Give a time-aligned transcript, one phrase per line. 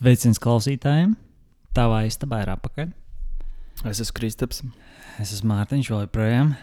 [0.00, 1.10] Sveiciens klausītājiem!
[1.76, 2.86] Tavā istabā ir apakaļ.
[3.90, 4.62] Es esmu Kristaps.
[5.20, 6.54] Es esmu Mārtiņš, vēl joprojām.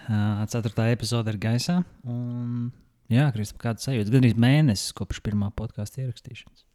[0.49, 1.75] Ceturtā epizode ir gaisā.
[2.09, 2.71] Un,
[3.13, 4.09] jā, Kristap, kāds sajūta?
[4.15, 6.65] Gan arī mēnesis kopš pirmā podkāstu ierakstīšanas.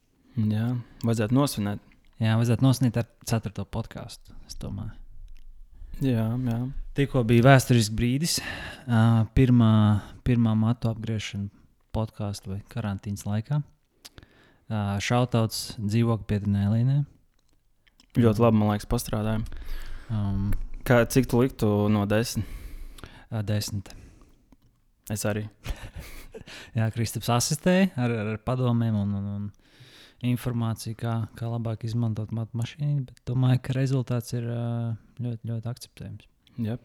[0.52, 0.68] Jā,
[1.02, 1.82] vajadzētu nosvinēt.
[2.22, 4.38] Jā, vajadzētu nosnīt ar ceturto podkāstu.
[4.46, 4.94] Es domāju.
[5.98, 6.60] Jā, jā.
[6.94, 8.38] Tikko bija vēsturisks brīdis,
[9.34, 9.74] pirmā,
[10.22, 11.50] pirmā matu apgriešana
[11.90, 13.64] podkāstu vai karantīnas laikā.
[14.70, 16.98] Šautauts dzīvokļu pietinē Līnē.
[18.20, 19.46] Ļoti labi, man liekas, pastrādājām.
[20.12, 20.50] Um,
[20.84, 22.48] Kā, cik tu liktu no desmit?
[23.46, 23.88] desmit.
[25.10, 25.46] Es arī.
[26.78, 32.32] Jā, Kristaps asistēja ar, ar, ar padomiem un, un, un informāciju, kā, kā labāk izmantot
[32.34, 33.06] matu mašīnu.
[33.08, 36.28] Bet domāju, ka rezultāts ir ļoti, ļoti akceptējams.
[36.66, 36.78] Jā.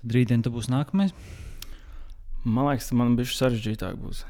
[0.00, 1.14] Tad rītdien tu būsi nākamais.
[2.46, 3.98] Man liekas, man bija sarežģītāk.
[3.98, 4.22] Būs.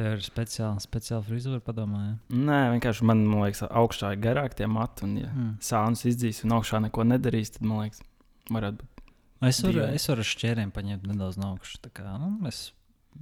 [0.00, 2.20] Tev ir speciāla, speciāla frizūra, padomājiet.
[2.32, 5.04] Nē, vienkārši man, man liekas, augšā ir garāk tie mati.
[5.04, 5.50] Un, ja Mm.
[5.60, 8.00] sānus izdzīs un augšā neko nedarīs, tad man liekas,
[8.48, 9.02] varētu būt.
[9.50, 9.94] Es varu, Dīvaini.
[10.00, 11.80] es varu ar šķēriem paņemt nedaudz no augšas.
[11.92, 12.72] kā, Nu, es,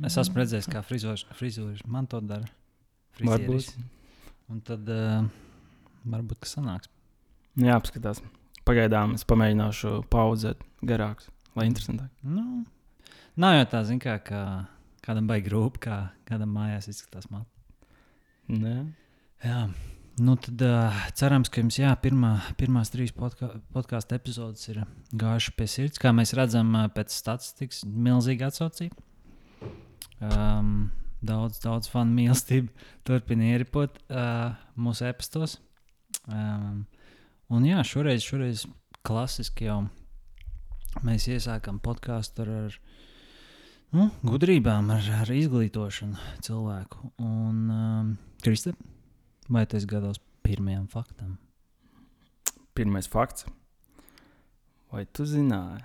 [0.05, 2.47] es esmu redzējis, kā frizūra man to dara.
[3.19, 3.45] Varbūt.
[3.47, 3.75] Frizieris.
[4.49, 5.27] Un tad uh,
[6.07, 6.89] varbūt tas sanāks.
[7.59, 8.23] Jā, apskatās.
[8.65, 12.11] Pagaidām es pamēģināšu paudzēt garākus, lai interesantāk.
[12.23, 12.65] Nu,
[13.37, 14.69] nav jau tā, zin, kā, kā
[15.09, 17.31] kādam baigi grūti, kā kādam mājās izskatās.
[17.33, 17.47] Man.
[18.53, 18.77] Nē.
[19.45, 19.65] Jā,
[20.25, 24.83] nu tad uh, cerams, ka jums jā, pirmā, pirmās trīs podka podkāstu epizodes ir
[25.17, 26.03] gājušas pie sirds.
[26.03, 29.05] Kā mēs redzam, uh, pēc statistikas, milzīga atsaucība.
[30.19, 30.91] Um,
[31.23, 32.73] daudz, daudz fanu mīlestību
[33.07, 35.59] turpina ieripot uh, mūsu epistos.
[36.27, 36.83] Um,
[37.55, 38.67] un jā, šoreiz, šoreiz
[39.07, 39.85] klasiski jau
[41.07, 42.79] mēs iesākam podkāstu ar, ar
[43.97, 47.11] nu, gudrībām, ar, ar izglītošanu cilvēku.
[47.25, 48.11] Un, um,
[48.45, 48.75] Kristē,
[49.49, 51.37] vai tas gados pirmajam faktam?
[52.79, 53.47] Pirmais fakts.
[54.93, 55.83] Vai tu zināji,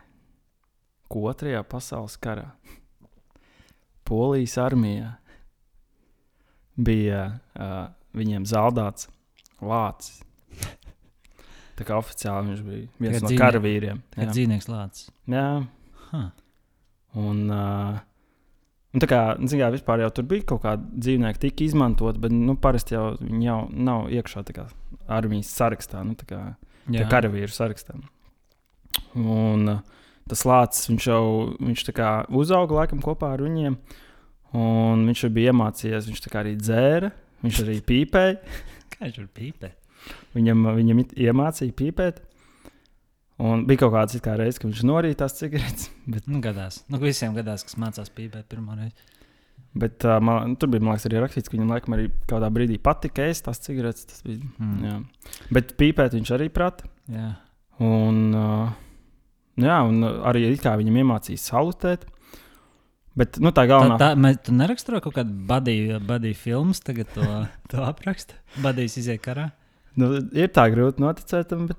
[1.12, 2.46] ka otrajā pasaules karā
[4.08, 5.10] Polijas armijā
[6.78, 7.24] bija
[7.56, 9.10] uh, viņiem zaudēts
[9.64, 10.22] lācis?
[11.78, 14.02] Tā kā oficiāli viņš bija viens Kā no dzīvnie- karavīriem.
[14.14, 15.10] Kad Jā, dzīvnieks lācis.
[15.34, 15.46] jā.
[16.12, 16.28] Huh.
[17.20, 18.00] Un, uh,
[18.94, 22.34] un tā kā, zin kā, vispār jau tur bija kaut kāda dzīvnieka, tika izmantot, bet
[22.34, 23.60] nu, parasti jau viņi jau
[23.90, 24.68] nav iekšā kā
[25.14, 26.42] armijas sarakstā, nu, tā kā
[26.90, 27.06] jā.
[27.12, 28.00] karavīru sarakstā.
[29.20, 29.78] Un
[30.30, 31.24] tas lācis, viņš jau
[31.60, 33.78] viņš kā uzauga laikam kopā ar viņiem,
[34.58, 37.14] un viņš jau bija iemācījies, viņš kā arī dzēra,
[37.46, 38.60] viņš arī pīpēja.
[38.94, 39.80] Kā viņš var pīpēt?
[40.36, 42.22] Viņam, viņam iemācīja pīpēt.
[43.42, 45.88] Un bija kaut kāds kā reizes, kad viņš norīja tās cigaretes.
[46.14, 46.84] Bet, Nu, gadās.
[46.92, 48.94] Nu, visiem gadās, kas mācās pīpēt pirmo reizi.
[49.74, 53.26] bet uh, man, tur bija liekas, arī rakstīts, ka viņam laikam arī kādā brīdī patika
[53.26, 54.06] ēst tās cigaretes.
[54.06, 54.84] Tas bija, Mm.
[54.86, 55.00] jā.
[55.58, 56.86] Bet pīpēt viņš arī prata.
[57.10, 57.32] Jā.
[57.82, 58.70] Un, uh,
[59.58, 60.46] jā, un arī
[60.78, 62.06] viņam iemācīja salutēt.
[63.18, 66.00] Bet nu, tā Tā, galvenā tā, mēs, tu neraksturo kaut kādu badīju,
[66.38, 67.26] filmu, tagad to,
[67.70, 68.38] to apraksta.
[68.64, 69.52] Badījis iziet karā.
[69.98, 71.78] nu, ir tā grūti noticēt bet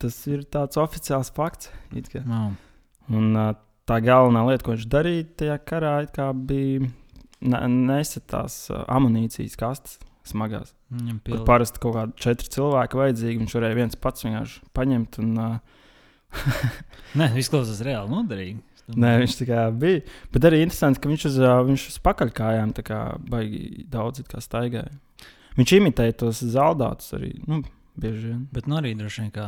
[0.00, 1.70] tas ir tāds oficiāls fakts.
[2.24, 2.54] Wow.
[3.10, 3.32] Un,
[3.88, 5.96] tā galvenā lieta, ko viņš darīja tajā karā,
[6.36, 6.86] bija
[7.40, 9.98] ne, nesat tās uh, amunīcijas kastes
[10.30, 10.74] smagās.
[10.90, 11.44] Viņam pilna.
[11.48, 13.38] parasti kaut kādi četri cilvēki vajadzīgi.
[13.42, 15.20] Viņš varēja viens pats vienkārši paņemt.
[15.22, 15.78] Un, uh,
[17.18, 18.60] Nē, izklausās reāli noderīgi.
[18.90, 20.02] Nē, viņš tā kā bija.
[20.34, 21.36] Bet arī interesanti, ka viņš uz,
[21.68, 22.72] viņš uz pakaļkājām
[23.30, 24.90] baigi daudz staigāja.
[25.58, 27.32] Viņš imitēja tos zaudātus arī.
[27.46, 27.60] Nu,
[27.98, 28.40] bieži vien.
[28.54, 29.46] Bet nu arī droši vien kā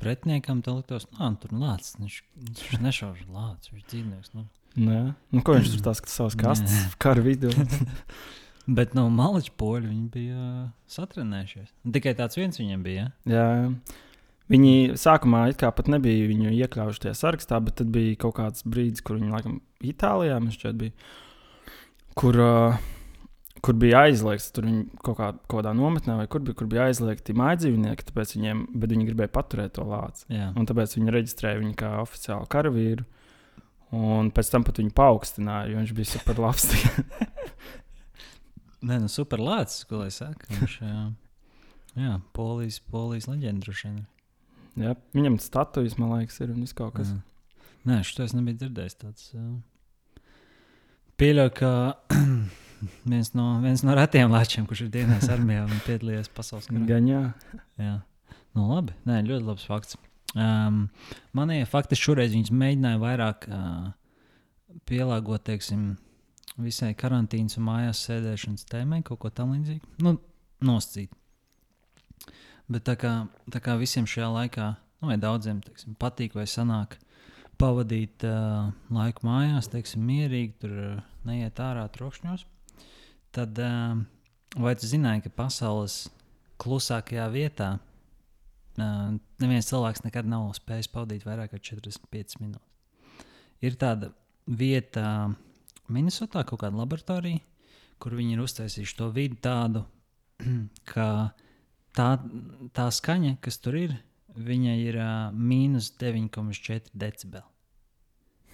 [0.00, 1.96] pretiniekam tam liktos, ka tur lācis.
[2.00, 4.32] Viņš, viņš nešauž lācis, viņš dzīvnieks.
[4.36, 4.46] Nu.
[4.78, 5.00] Nē,
[5.34, 6.94] nu, ko viņš tur tās savas kastes Nē.
[7.02, 7.52] kara vidū.
[8.78, 10.46] Bet no malas poļi viņi bija
[10.92, 11.72] satrenējušies.
[11.96, 13.10] Tikai tāds viens viņam bija.
[13.26, 13.98] Jā, jā.
[14.52, 18.66] Viņi sākumā it kā pat nebija viņu iekļaujuši tajā sarakstā, bet tad bija kaut kāds
[18.68, 20.94] brīdis, kur viņi laikam Itālijā šķiet bija.
[22.18, 22.76] Kur, uh,
[23.62, 26.88] kur bija aizliegts, tur viņi kaut, kā, kaut kādā nometnē, vai kur bija, kur bija
[26.90, 30.26] aizliegti mājdzīvnieki, tāpēc viņiem, bet viņi gribēja paturēt to lāci.
[30.34, 30.50] Jā.
[30.58, 33.06] Un tāpēc viņi reģistrēja viņu kā oficiālu karavīru.
[33.92, 36.70] Un pēc tam pat viņu paaugstināja, jo viņš bija super labs.
[38.88, 40.48] Nē, nu super lācis, ko lai saka.
[40.50, 41.02] Viņš, jā,
[42.00, 44.00] jā polijas, polijas leģenda droši vien.
[44.80, 47.12] Jā, viņam statujas, man liekas, ir un viss kaut kas.
[47.12, 47.20] Jā.
[47.92, 48.98] Nē, šo es nebiju dzirdējis.
[49.04, 50.24] Tāds, uh,
[51.20, 51.72] pieļauju, ka
[53.04, 56.84] viens no, viens no retiem lāčiem, kurš ir dienās armijā un piedalījies pasaules karā.
[56.88, 57.22] Gan jā.
[57.80, 57.96] Jā,
[58.56, 58.96] nu, labi.
[59.08, 59.98] Nē, ļoti labs fakts.
[60.32, 60.86] Um,
[61.36, 63.90] Manie fakti šoreiz mēģināja vairāk uh,
[64.88, 65.92] pielāgot, teiksim,
[66.60, 69.96] visai karantīnas un mājās sēdēšanas tēmai, kaut ko tamlīdzīgu.
[70.04, 70.16] Nu,
[70.64, 71.12] nosacīt.
[72.72, 73.12] Bet tā kā,
[73.52, 74.68] tā kā visiem šajā laikā,
[75.02, 76.96] nu, vai daudziem teiksim, patīk vai sanāk
[77.60, 82.46] pavadīt uh, laiku mājās, teiksim, mierīgi, tur uh, neiet ārā trokšņos,
[83.34, 83.96] tad uh,
[84.56, 86.04] vai tu zināji, ka pasaules
[86.62, 92.68] klusākajā vietā uh, neviens cilvēks nekad nav spējis pavadīt vairāk kā 45 minūtes?
[93.62, 94.10] Ir tāda
[94.46, 95.32] vieta
[95.92, 97.42] Minnesotā, kaut kāda laboratorija,
[98.02, 99.84] kur viņi ir uztaisījuši to vidi tādu,
[100.92, 101.06] ka
[101.96, 102.08] tā,
[102.74, 103.94] tā skaņa, kas tur ir,
[104.32, 107.48] viņa ir uh, mīnus 9,4 decibeli.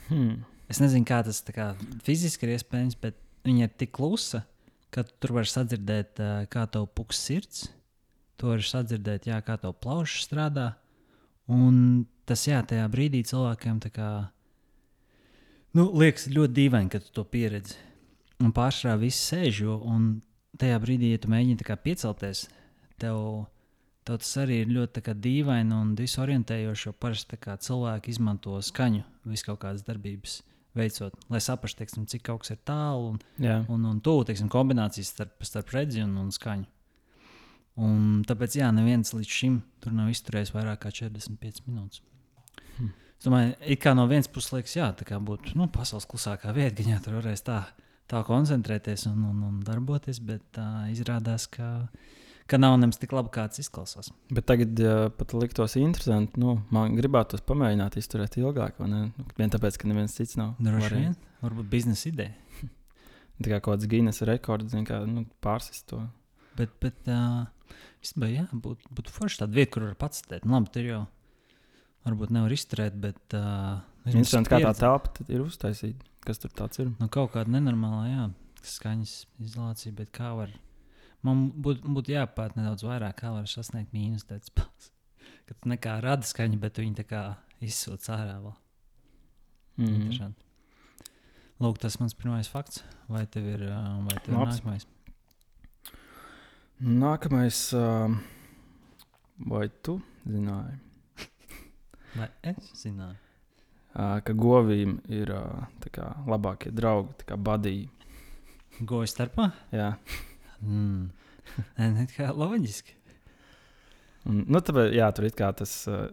[0.08, 0.44] Hmm.
[0.69, 1.70] Es nezinu, kā tas kā,
[2.04, 3.16] fiziski ir iespējams, bet
[3.46, 4.42] viņa ir tik klusa,
[4.94, 7.69] ka tu tur var sadzirdēt, uh, kā tev puks sirds.
[8.38, 10.69] Tu vari sadzirdēt, jā, kā tev plaušas strādā.
[11.50, 14.08] Un tas, jā, tajā brīdī cilvēkiem tā kā,
[15.75, 17.79] nu, liekas ļoti dīvaini, ka tu to pieredzi.
[18.44, 19.79] Un pārsvarā viss sēž, jo
[20.61, 22.44] tajā brīdī, ja tu mēģini piecelties,
[23.02, 23.49] tev,
[24.06, 29.64] tev tas arī ir ļoti dīvaini un disorientējoši, jo parasti cilvēki izmanto skaņu visu kaut
[29.64, 30.43] kādas darbības.
[30.78, 33.60] Veicot, lai saprastu, teiksim, cik kaut kas ir tālu un, Jā.
[33.72, 36.69] un, un tuvu teiksim, kombinācijas starp, starp redzi un, un skaņu.
[37.78, 42.02] Un tāpēc, jā, neviens līdz šim tur nav izturējis vairāk kā 45 minūtes.
[42.78, 42.94] Hmm.
[43.14, 46.82] Es domāju, kā no vienas puses liekas, jā, tā kā būtu nu, pasaules klusākā vieta,
[46.82, 47.60] ka jā, tur varēs tā,
[48.10, 51.86] tā koncentrēties un, un, un darboties, bet tā izrādās, ka
[52.49, 54.11] ka nav nemaz tik labi, kā tas izklausās.
[54.33, 59.03] Bet tagad, ja pat liktos interesanti, nu, man gribētu pamēģināt izturēt ilgāk, vai ne?
[59.12, 60.55] Nu, vien tāpēc, ka neviens cits nav.
[60.62, 61.15] Droši vien,
[61.45, 62.65] varbūt biznesa ideja.
[63.43, 66.00] Tā kā kaut kāds Guinness rekords, kā nu, pārsist to.
[66.59, 67.45] Bet, bet uh,
[68.03, 70.47] īstenībā, jā, būtu būt forši tāda vieta, kur var pats stēt.
[70.49, 71.03] Nu, labi, tur jau
[72.09, 73.21] varbūt nevar izturēt, bet.
[73.37, 76.06] Uh, Interesanti, kā tā telpa ir uztaisīta.
[76.25, 76.89] Kas tur tāds ir?
[76.97, 78.25] Nu, kaut kāda nenormāla, jā,
[78.67, 79.12] skaņas
[79.45, 80.50] izolācija, bet kā var
[81.26, 84.93] Man būtu būt jāpēta nedaudz vairāk, kā var sasniegt mīnus decibels.
[85.49, 87.23] Kad nekā rada skaņa, bet viņi tā kā
[87.65, 88.55] izsūta ārā vēl.
[89.79, 89.94] Mm -hmm.
[89.94, 90.44] Interesanti.
[91.59, 92.85] Lūk, tas mans pirmais fakts.
[93.09, 94.61] Vai tev ir, vai tev ir Labs.
[94.61, 94.87] nākamais?
[96.81, 98.14] Nākamais, uh,
[99.38, 100.79] vai tu zināji,
[102.19, 103.17] Vai es zināju?
[103.94, 107.88] uh, ka govīm ir uh, kā, labākie draugi, kā badīgi?
[108.87, 109.50] Goja starpā?
[109.75, 109.97] Jā,
[110.64, 111.08] Mm.
[111.78, 112.94] Nē, ne, kā loģiski.
[114.28, 116.08] Un, nu, tāpēc, jā, tur ir kā tas, uh,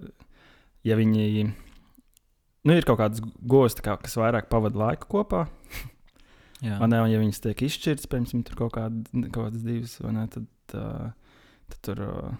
[0.87, 1.49] ja viņi.
[2.65, 5.45] Nu, ir kaut kādas gostas, kā, kas vairāk pavadīja laiku kopā.
[6.63, 10.23] Jā, Man liekas, ja viņas tiek izšķirtas, piemēram, tur kaut, kād, kaut kādas divas, ne,
[10.31, 10.47] tad,
[10.79, 12.37] uh, tad tur uh,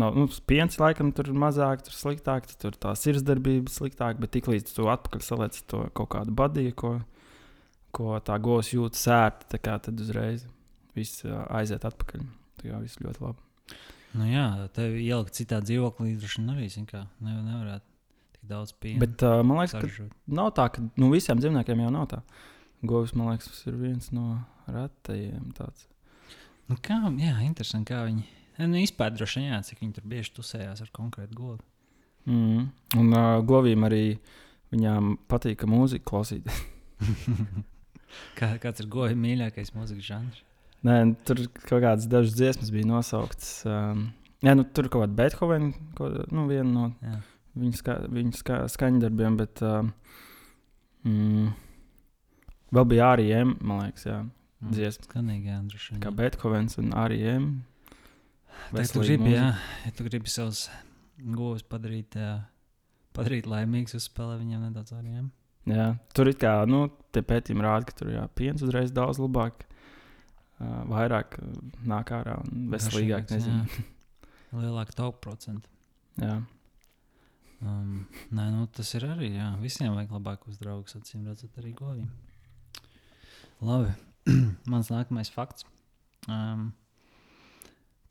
[0.00, 4.86] nav nu, piens, laikam, tur mazāk, tur sliktāk, tur tā sirdsdarbība sliktāk, bet tiklīdz tu
[4.92, 6.94] atpakaļ saliec to kaut kādu badīju, ko,
[7.96, 10.46] ko tā gos jūt sērti, tad uzreiz
[11.00, 12.26] viss aiziet atpakaļ.
[12.60, 13.78] Tā kā viss ļoti labi.
[14.18, 17.86] nu, jā tev ielikt citā dzīvoklī, droši vien arī ne, nevarētu
[18.36, 19.02] tik daudz piena.
[19.04, 20.16] Bet uh, man liekas, ka saražot.
[20.26, 22.20] nav tā, ka nu, visiem dzīvniekiem jau nav tā.
[22.80, 25.86] Govs, man liekas, tas ir viens no retajiem tāds.
[26.70, 28.24] Nu, kā, jā, interesanti, kā viņi.
[28.60, 31.64] Nu, Izpēta droši vien, jā, cik viņi tur bieži tusējās ar konkrētu godu.
[32.28, 32.68] Mm.
[33.00, 34.04] Un uh, govīm arī
[34.72, 36.62] viņām patīk mūzika klausīties.
[38.38, 40.40] Kā, kāds ir goja mīļākais mūzikas žanrs?
[40.86, 43.52] Nē, nu, tur kaut kādas dažas dziesmas bija nosauktas.
[43.68, 44.06] Um,
[44.40, 45.72] jā, nu, tur kaut kāda Beethovena,
[46.32, 47.18] nu, viena no Jā.
[47.60, 49.92] viņa, ska, viņa ska, skaņdarbiem, bet um,
[51.04, 51.50] mm,
[52.78, 54.22] vēl bija arī M, man liekas, jā,
[54.60, 55.06] Mm, dziesma.
[55.08, 56.00] Skanīgi, jā, droši vien.
[56.04, 56.10] Kā.
[56.12, 57.44] Beethovens un arī M.
[58.70, 59.46] Tagad tu gribi, jā,
[59.86, 60.66] ja tu gribi savus
[61.16, 62.34] govs padarīt, jā,
[63.16, 65.14] padarīt laimīgus, uzspēlē viņiem nedaudz arī.
[65.16, 65.24] Jā.
[65.70, 66.82] Jā, tur ir kā, nu,
[67.14, 69.64] tie pētījumi rāda, ka tur jā, piens uzreiz daudz labāk,
[70.60, 71.50] uh, vairāk uh,
[71.88, 73.32] nāk ārā un veselīgāk.
[74.60, 75.70] Lielāka tauku procenta.
[76.20, 76.40] Jā.
[77.60, 79.34] Um, nē, nu, tas ir arī.
[79.36, 79.50] Jā.
[79.60, 82.08] Visiem vajag labākos draugus, acīm redzot, arī govīm.
[83.60, 83.92] Labi,
[84.72, 85.66] mans nākamais fakts.
[86.28, 86.70] Um,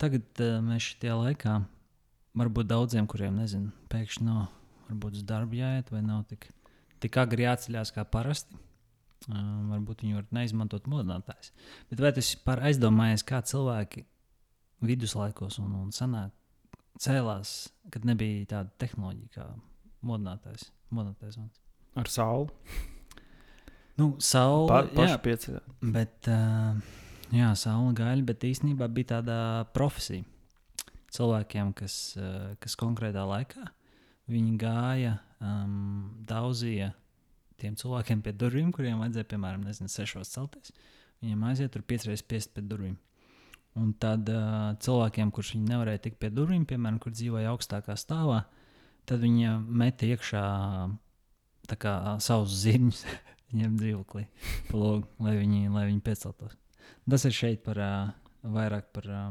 [0.00, 1.58] tagad uh, mēs šajā laikā,
[2.38, 4.46] varbūt daudziem, kuriem nezinu, pēkšņi nav,
[4.88, 6.48] varbūt uz darbu jāiet, vai nav tik,
[7.02, 8.58] tik agri jāceļās kā parasti.
[9.28, 11.52] Um, varbūt viņi var neizmantot modinātājs.
[11.90, 14.06] Bet vai tas par aizdomājies, kā cilvēki
[14.88, 16.32] viduslaikos un, un senāk
[17.00, 19.48] cēlās, kad nebija tāda tehnoloģija kā
[20.08, 20.70] modinātājs?
[20.94, 21.38] modinātājs?
[22.00, 22.48] Ar sauli.
[24.00, 25.74] nu, saule, Pa, paši jā, pieceļot.
[25.94, 26.78] bet, uh,
[27.34, 29.36] jā, saule gaļa, bet īstenībā bija tāda
[29.74, 30.24] profesija
[31.14, 33.66] cilvēkiem, kas, uh, kas konkrētā laikā
[34.30, 36.92] viņi gāja, um, daudzīja
[37.60, 40.74] tiem cilvēkiem pie durvīm, kuriem vajadzēja, piemēram, nezinu, sešos celties.
[41.20, 42.96] Viņiem aiziet tur piecreiz piest pie durvīm.
[43.78, 48.42] Un tad uh, cilvēkiem, kurš nevarēja tikt pie durvīm, piemēram, kur dzīvoja augstākā stāvā,
[49.06, 50.44] tad viņi meta iekšā
[51.78, 51.92] kā,
[52.24, 53.04] savus zirņus
[53.52, 54.24] viņiem dzīvoklī,
[54.74, 56.56] logu, lai viņi, lai viņi pieceltos.
[57.10, 58.10] Tas ir šeit par uh,
[58.42, 59.30] vairāk par uh,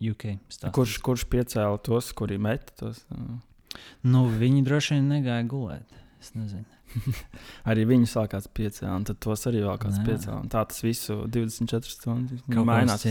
[0.00, 0.38] UK.
[0.48, 0.74] Stāstīts.
[0.76, 3.04] Kurš, kurš piecēla tos, kuri meta tos?
[3.12, 3.36] Uh.
[4.06, 6.00] Nu, viņi droši vien negāja gulēt.
[6.20, 6.75] Es nezinu.
[7.70, 10.38] arī viņi sākās piecēlā, un tad tos arī vēl kāds piecēlā.
[10.52, 13.06] Tā tas visu 24 stundas mainās.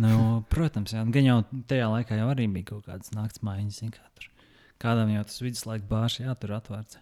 [0.00, 1.04] Nu, protams, jā.
[1.14, 1.38] Gan jau
[1.70, 3.82] tajā laikā jau arī bija kaut kādas naktas maiņas.
[3.94, 4.30] Kā tur.
[4.82, 7.00] Kādam jau tas viduslaika bārs jātur atvērts.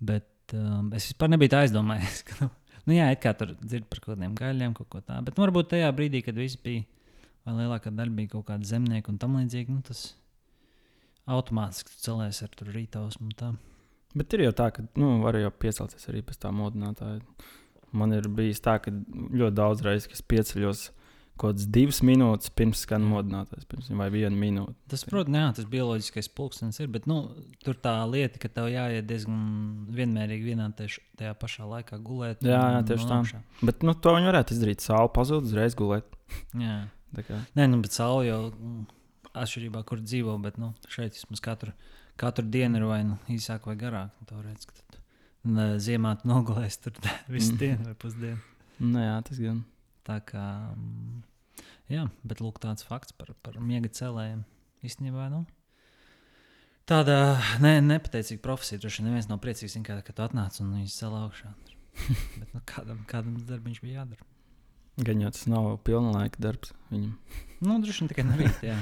[0.00, 2.22] Bet um, es vispār nebiju tā aizdomājies.
[2.28, 2.50] Ka, nu,
[2.86, 5.28] nu, jā, kā tur dzird par kaut kādiem gaļiem, kaut ko tādu.
[5.28, 6.86] Bet nu, varbūt tajā brīdī, kad viss bija,
[7.46, 10.14] vai lielākā daļa bija kaut kāda zemnieka un tam līdzīgi, nu, tas
[11.30, 13.30] automātiski celēs ar rītausmu.
[14.16, 17.20] Bet ir jau tā, ka nu, var jau piecelties arī pēc tā modinātāja.
[17.94, 20.82] Man ir bijis tā, ka ļoti daudz reizes, kad es pieceļos
[21.40, 23.64] kaut kādas divas minūtes pirms skan modinātājs,
[23.96, 24.74] vai viena minūte.
[24.92, 27.20] Tas, protams, jā, tas bioloģiskais pulkstenis ir, bet nu,
[27.64, 29.40] tur tā lieta, ka tev jāiet diezgan
[29.96, 32.44] vienmērīgi vienā teš, tajā pašā laikā gulēt.
[32.44, 33.40] Jā, jā tieši tā.
[33.62, 34.84] Bet nu, to viņi varētu izdarīt.
[34.84, 36.12] Saule pazūd, uzreiz gulēt.
[36.66, 36.82] jā.
[37.56, 38.84] Nē, nu, bet saule jau mm,
[39.32, 41.72] atšķirībā, kur dzīvo, bet nu, šeit vismaz katru
[42.20, 44.14] katru dienu ir vai nu īsāk vai garāk.
[44.28, 45.00] Nu, redz, tad,
[45.48, 46.98] ne, ziemā tu nogulēsi tur
[47.34, 47.60] visu mm.
[47.62, 48.40] dienu vai pusdienu.
[48.80, 49.62] Nu jā, tas gan.
[50.08, 54.44] Tā kā, mm, jā, bet lūk, tāds fakts par, par miega cēlējiem
[54.86, 55.28] īstenībā.
[55.32, 55.44] Nu,
[56.90, 58.80] Tāda ne, nepateicīga profesija.
[58.82, 61.52] Vien neviens nav priecīgs, kā, kad tu atnāc un viņš cēlā augšā.
[62.40, 64.26] Bet nu, kādam, kādam darbiņš bija jādara.
[65.06, 67.12] Gan jau tas nav pilna laika darbs viņam.
[67.62, 68.74] Nu, droši vien tikai no rīta.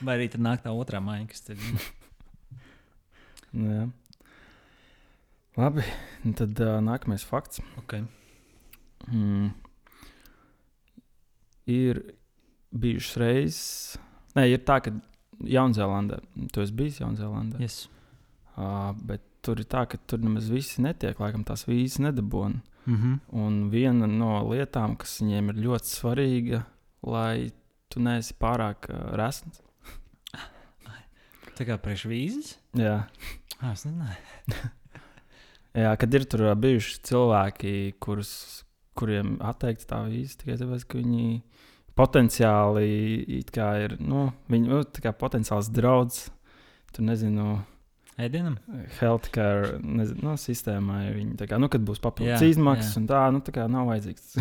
[0.00, 1.88] Vai arī tad nāk tā otrā māja, kas tur ir.
[3.52, 3.88] nu, jā.
[5.60, 5.84] Labi,
[6.38, 7.60] tad uh, nākamais fakts.
[7.82, 8.06] Okay.
[9.10, 9.50] Mm.
[11.70, 12.04] Ir
[12.70, 13.98] bijušas reizes,
[14.38, 14.92] Nē, ir tā, ka
[15.50, 16.20] Jaunzēlandē,
[16.54, 17.60] tu esi bijis Jaunzēlandē.
[17.62, 17.84] Yes.
[18.54, 22.60] Uh, bet tur ir tā, ka tur nemaz visi netiek, laikam tās vīzes nedabūna.
[22.86, 23.16] Mm -hmm.
[23.42, 26.62] Un viena no lietām, kas viņiem ir ļoti svarīga,
[27.02, 27.50] lai
[27.88, 29.62] tu neesi pārāk uh, resns,
[31.60, 32.54] Tā kā priekšvīzes?
[32.80, 33.02] Jā.
[33.60, 34.60] Ah, es nezināju.
[35.82, 38.30] Jā, kad ir tur bijuši cilvēki, kurus,
[38.96, 41.26] kuriem atteikts tā vīza tikai tāpēc, ka viņi
[42.00, 42.86] potenciāli
[43.84, 46.30] ir nu, viņi, nu, potenciāls drauds.
[46.96, 47.58] Tur nezinu.
[48.20, 48.56] Ēdienam?
[48.96, 51.02] Healthcare nezinu, no, sistēmai.
[51.18, 53.02] Viņi, kā, nu, kad būs papildus izmaksas, jā.
[53.02, 54.32] un tā, nu, tā kā nav vajadzīgs.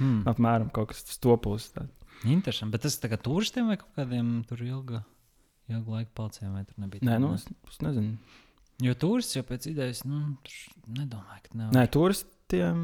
[0.00, 0.24] hmm.
[0.32, 1.68] Apmēram kaut kas tas topūs.
[2.24, 2.72] Interesanti.
[2.72, 5.04] Bet tas ir turistiem vai kaut kādiem tur ilgiem?
[5.72, 7.06] Ilgu laiku palicējām, vai tur nebija?
[7.06, 8.16] Nē, nu, es, es nezinu.
[8.84, 10.20] Jo turists jau pēc idejas, nu,
[10.92, 11.70] nedomāju, ka nav.
[11.72, 12.80] Nē, turistiem,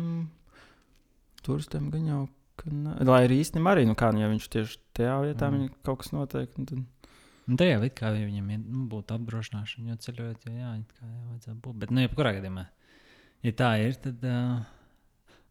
[1.45, 2.23] turistiem gan jau,
[2.61, 2.97] ka ne.
[3.09, 5.73] Lai arī īstenībā arī, nu, kā, nu, ja viņš tieši tajā vietā mm.
[5.87, 7.09] kaut kas notiek, nu, tad.
[7.43, 11.59] Nu, tajā vidē, kā viņam nu, būtu apdrošināšana, jo ceļojot, jau jā, kā jau vajadzētu
[11.65, 11.81] būt.
[11.83, 12.69] Bet, nu, jebkurā gadījumā,
[13.49, 14.23] ja tā ir, tad.
[14.23, 14.63] Uh,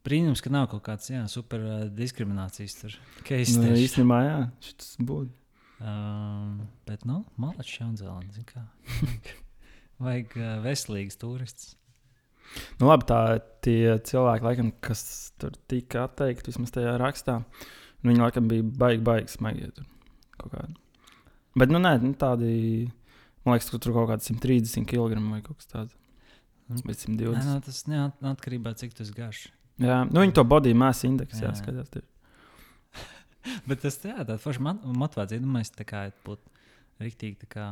[0.01, 2.95] Brīnums, ka nav kaut kāds jā, super uh, diskriminācijas tur.
[3.29, 5.35] Nu, īstenībā, jā, šis būtu.
[5.81, 8.43] Um, bet, nu, malači Jaunzēlandē.
[10.01, 11.71] Vajag uh, veselīgs turists.
[12.77, 13.21] Nu, labi, tā
[13.65, 17.39] tie cilvēki, laikam, kas tur tika atteikti, vismaz tajā rakstā,
[18.05, 19.71] viņi laikam bija baigi, baigi smagi.
[21.57, 22.51] Bet, nu, nē, nu, tādi,
[23.45, 25.97] man liekas, ka tur kaut kādi 130 kg vai kaut kas tāds.
[26.85, 27.35] Vai 120.
[27.35, 29.47] Nē, nu, tas neatkarībā cik tas garš.
[29.81, 31.89] Jā, nu, viņi to body mass indeksu jāskatās.
[31.97, 32.05] Jā.
[33.69, 35.41] Bet tas jā, tāds foršs motivācija.
[35.41, 36.51] Domāju, tā kā būtu
[37.01, 37.67] rīktīgi kā,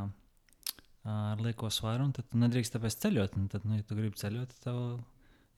[1.10, 3.38] ar lieko svaru, un tad tu nedrīkst tāpēc ceļot.
[3.40, 4.82] Un tad, nu, ja tu gribi ceļot, tad tev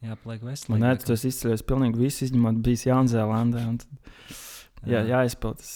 [0.06, 0.82] jāpaliek veselīgi.
[0.82, 3.66] Nē, tu esi izceļojis pilnīgi visu, izņemot bijis Jaunzēlandē.
[4.82, 5.74] Jā, jā jāizpild tas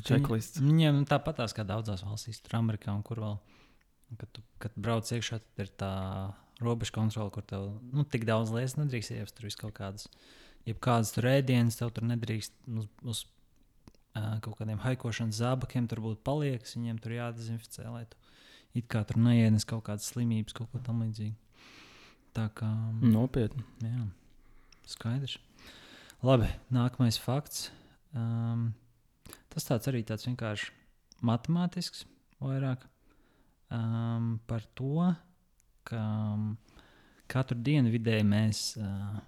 [0.00, 0.62] checklists.
[0.62, 3.40] Viņiem tāpatās kā daudzās valstīs, tur Amerikā un kur vēl.
[4.20, 5.92] Kad, tu, kad brauc iekšā, tad ir tā
[6.60, 9.36] robeža kontrole, kur tev nu, tik daudz lietas nedrīkst ievest.
[9.36, 10.08] Tur viss kaut kādas,
[10.68, 13.22] jebkādas tur ēdienas, tev tur nedrīkst uz, uz
[14.14, 18.18] kaut kādiem haikošanas zābakiem tur būtu palieks, viņiem tur jādezinficē, lai tu
[18.76, 21.36] it kā tur neienes kaut kādas slimības, kaut ko tamlīdzīgu.
[22.32, 22.68] Tā kā.
[23.04, 23.64] Nopietni.
[23.84, 24.06] Jā,
[24.88, 25.36] skaidrs.
[26.24, 27.66] Labi, nākamais fakts.
[28.16, 28.70] Um,
[29.52, 30.70] tas tāds arī tāds vienkārši
[31.24, 32.06] matemātisks,
[32.40, 32.86] vairāk
[33.72, 35.10] um, par to,
[35.88, 36.02] ka
[37.32, 39.20] katru dienu vidēji mēs uh,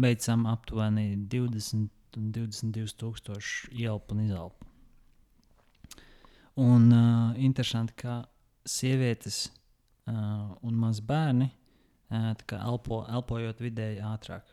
[0.00, 1.88] veicam aptuveni 20
[2.20, 4.70] un 22,000 ielpu un izelpu.
[6.62, 8.20] Un uh, interesanti, ka
[8.68, 9.46] sievietes
[10.06, 11.48] uh, un maz bērni
[12.12, 14.52] uh, elpo, elpojot vidēji ātrāk.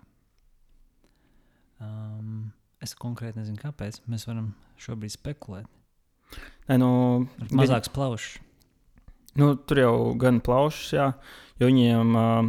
[1.79, 2.49] Um,
[2.79, 3.99] Es konkrēti nezinu, kāpēc.
[4.07, 5.67] Mēs varam šobrīd spekulēt.
[6.69, 6.91] Nē, nu,
[7.43, 8.37] Ar mazāks plaušs.
[9.39, 11.07] Nu, tur jau gan plaušas, jā,
[11.59, 12.47] jo viņiem uh,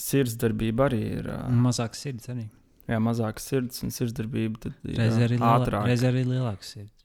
[0.00, 1.30] sirdsdarbība arī ir.
[1.32, 2.46] Uh, Mazāks sirds arī.
[2.90, 4.60] Jā, mazāka sirds un sirdsdarbība.
[4.66, 5.86] Tad ir Reiz ā, arī, lielā, ātrāk.
[5.90, 7.04] reiz arī lielāks sirds.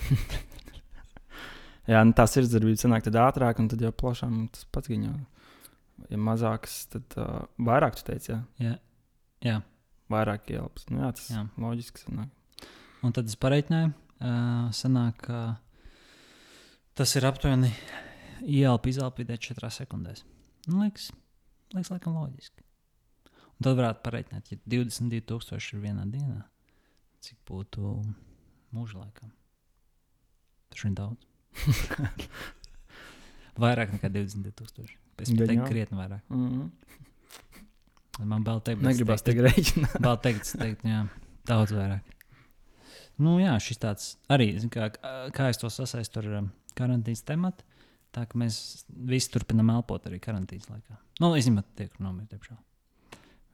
[1.90, 5.10] Jā, nu, tā sirdsdarbība sanāk ātrāk, un tad jau plašām tas pats viņa.
[6.10, 8.74] Ja mazāks, tad uh, vairāk tu teici, jā, Jā.
[9.44, 9.56] Jā.
[10.12, 10.86] vairāk ieelpas.
[10.90, 11.42] Nu, jā, tas Jā.
[11.60, 12.68] loģiski sanāk.
[13.04, 15.40] Un tad es pareiķināju, uh, sanāk, ka
[16.98, 17.72] tas ir aptuveni
[18.44, 20.24] ielpa izelpa vidē 4 sekundēs.
[20.68, 21.10] Nu, liekas,
[21.74, 22.64] liekas, laikam loģiski.
[23.60, 26.38] Tad varētu pareiķināt, ja 22,000 ir vienā dienā,
[27.20, 27.98] cik būtu
[28.72, 29.32] mūža laikam.
[30.70, 31.26] Tas ir daudz.
[33.60, 34.96] vairāk nekā 22,000.
[35.20, 35.68] Es teiktu, Geniāli.
[35.68, 36.22] krietni vairāk.
[36.28, 36.70] Mm -hmm.
[38.24, 40.00] Man vēl teikt, Negribas tagad rēķināt.
[40.00, 41.08] Vēl teikt, es teiktu, jā,
[41.48, 42.00] daudz vairāk.
[43.18, 44.90] Nu, jā, šis tāds arī, kā,
[45.36, 47.64] kā es to sasaistu ar um, karantīnas tematu.
[48.10, 50.96] Tā ka mēs visi turpinām elpot arī karantīnas laikā.
[51.20, 52.56] Nu, izņemot tie, kur nomirst diemžēl.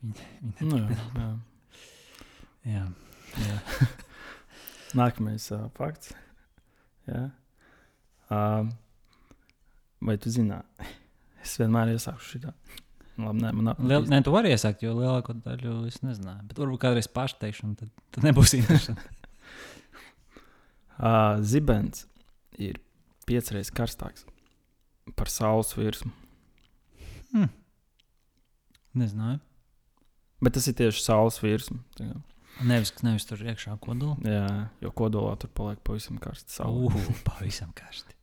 [0.02, 1.28] Viņi, viņi Nu, jā, jā.
[2.72, 2.84] jā,
[3.46, 3.58] jā.
[5.00, 6.12] Nākamais uh, fakts.
[7.08, 7.28] Jā.
[8.30, 8.68] Uh,
[10.02, 10.60] vai tu zini?
[11.46, 12.50] Es vienmēr iesaku šitā.
[13.22, 16.42] Labi, nē, man Liel, nē, tu vari iesākt, jo lielāko daļu es nezināju.
[16.50, 19.06] Bet varbūt kādreiz pašu teikšu, un tad, tad nebūs interesanti.
[20.96, 22.02] Uh, zibens
[22.58, 22.80] ir
[23.28, 24.26] piecreiz karstāks
[25.14, 26.10] par saules virsmu.
[27.30, 27.48] hmm.
[28.98, 29.45] Nezināju.
[30.44, 31.78] Bet tas ir tieši saules virsma.
[31.96, 32.10] kā.
[32.66, 34.16] Nevis, nevis tur iekšā kodolā.
[34.24, 34.48] Jā,
[34.84, 36.58] jo kodolā tur paliek pavisam karsts.
[36.58, 36.88] saule.
[36.88, 38.16] Ugh, pavisam karsti.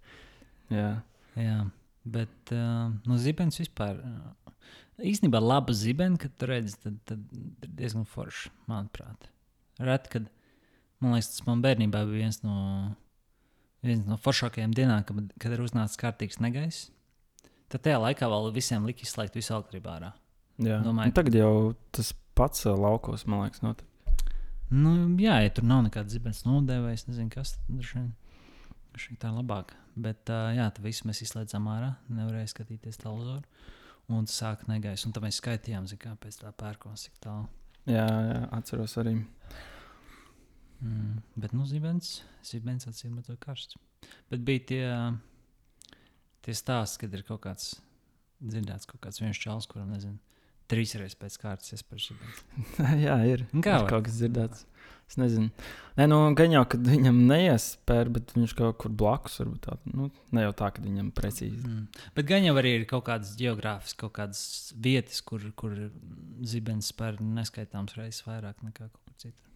[0.73, 1.01] Jā,
[1.39, 1.63] Jā,
[2.05, 3.97] bet uh, nu, zibens vispār.
[3.97, 4.53] Uh,
[5.01, 9.29] īstenībā laba zibena, kad tu redzi, tad, tad ir diezgan forši, manuprāt.
[9.81, 10.27] Reti, kad
[11.01, 12.57] man liekas, tas man bērnībā bija viens no,
[13.85, 16.91] viens no foršākajiem dienām, kad, kad ir uznācis kārtīgs negaiss.
[17.73, 20.13] Tad tajā laikā vēl visiem lika izslēgt visu elektrību ārā.
[21.15, 21.53] Tagad jau
[21.95, 23.89] tas pats laukos, man liekas, notiek.
[24.73, 29.73] Nu, jā, ja tur nav nekāda zibens nodēvējas, nezinu, kas droši vien tā ir labāk.
[29.93, 33.45] Bet uh, jā, tad visu mēs izslēdzām ārā, nevarēja skatīties televizoru.
[34.13, 37.45] Un sāk negaiss, un tad mēs skaitījām, zin, kā pēc tā pērkons, cik tālu.
[37.87, 39.13] Jā, jā, atceros arī.
[40.83, 43.77] Mm, bet, nu, zibens, zibens acīm redzot karsts.
[44.31, 44.83] Bet bija tie,
[46.43, 47.69] tie stāsti, kad ir kaut kāds
[48.41, 50.19] dzirdēts, kaut kāds viens čels, kuram, nezinu,
[50.71, 52.43] trīs reizes pēc kārtas iespējas zibens.
[53.03, 53.45] jā, ir.
[53.53, 53.89] Un Kā ir var?
[53.95, 54.65] kaut kas dzirdēts?
[55.11, 55.49] Es nezinu.
[55.99, 59.75] Nē, nu, gan jau, kad viņam neiespēja, bet viņš kaut kur blakus varbūt tā.
[59.91, 61.59] Nu, ne jau tā, ka viņam precīzi.
[61.67, 61.83] Mm.
[62.15, 64.41] Bet gan jau arī ir kaut kādas geogrāfiskas, kaut kādas
[64.81, 65.75] vietas, kur, kur
[66.49, 69.51] zibens spēr neskaitāms reizes vairāk nekā kaut kur citur.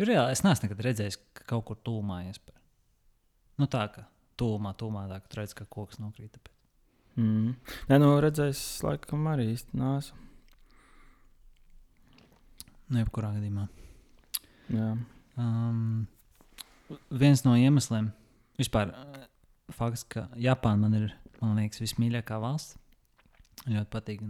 [0.00, 2.58] Jo reāli es neesmu nekad redzējis, ka kaut kur tūmā iespēja.
[3.62, 4.04] Nu tā kā
[4.40, 6.34] tūmā, tūmā tā, ka tu redz, ka koks nokrīt.
[6.36, 6.56] Tāpēc.
[7.20, 7.54] Mm.
[7.90, 10.18] Nē, nu, redzējis, laikam, arī īsti nāsu.
[12.90, 13.68] Nu, jebkurā gadījumā.
[14.74, 14.90] Jā.
[15.38, 16.08] Um,
[17.22, 18.10] viens no iemesliem,
[18.58, 18.90] vispār,
[19.74, 22.76] fakts, ka Japāna man ir, man liekas, vismīļākā valsts.
[23.68, 24.22] Ļoti patīk.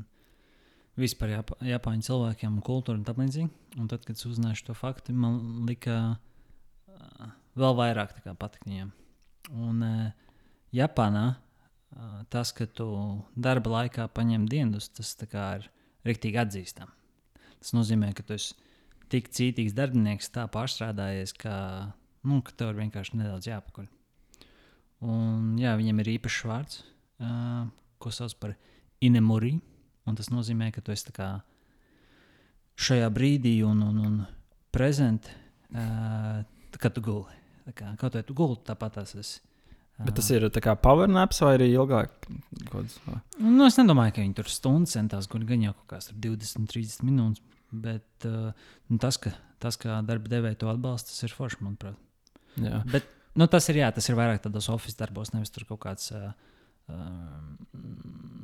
[1.00, 3.48] Vispār Japa, Japāņu cilvēkiem un kultūrai un tā līdzīgi.
[3.80, 6.00] Un tad, kad es uzzināju šo faktu, man lika
[7.58, 8.90] vēl vairāk patikt viņiem.
[9.56, 10.32] Un uh,
[10.76, 12.90] Japānā uh, tas, ka tu
[13.34, 15.70] darba laikā paņem dienas, tas ir
[16.06, 16.99] rīktīgi atzīstams.
[17.60, 18.56] Tas nozīmē, ka tu esi
[19.12, 21.54] tik cītīgs darbinieks, tā pārstrādājies, ka,
[22.24, 23.88] nu, ka tev ir vienkārši nedaudz jāpakaļ.
[25.00, 26.82] Un, jā, viņam ir īpašs vārds,
[27.24, 27.66] uh,
[28.00, 28.54] ko sauc par
[29.04, 29.58] inemuri.
[30.08, 31.12] Un tas nozīmē, ka tu esi
[32.80, 34.16] šajā brīdī un, un, un
[34.72, 35.28] prezent,
[35.74, 36.40] uh,
[36.80, 37.38] kad tu guli.
[37.68, 39.40] Tā kā, kaut vai tu guli, tāpat tas esi.
[40.00, 42.12] Bet tas ir tā kā powernaps vai arī ilgāk?
[42.70, 42.96] Kods?
[43.36, 47.04] Nu, es nedomāju, ka viņi tur stundas centās, kur gan jau kaut tur 20, 30
[47.08, 47.44] minūtes.
[47.70, 48.50] Bet uh,
[48.90, 49.30] nu, tas, ka,
[49.62, 51.98] tas, kā darba devēja to atbalsta, tas ir forši, manuprāt.
[52.58, 52.80] Jā.
[52.90, 53.06] Bet
[53.38, 56.32] nu, tas ir, jā, tas ir vairāk tādos oficiālos darbos, nevis tur kaut kāds uh,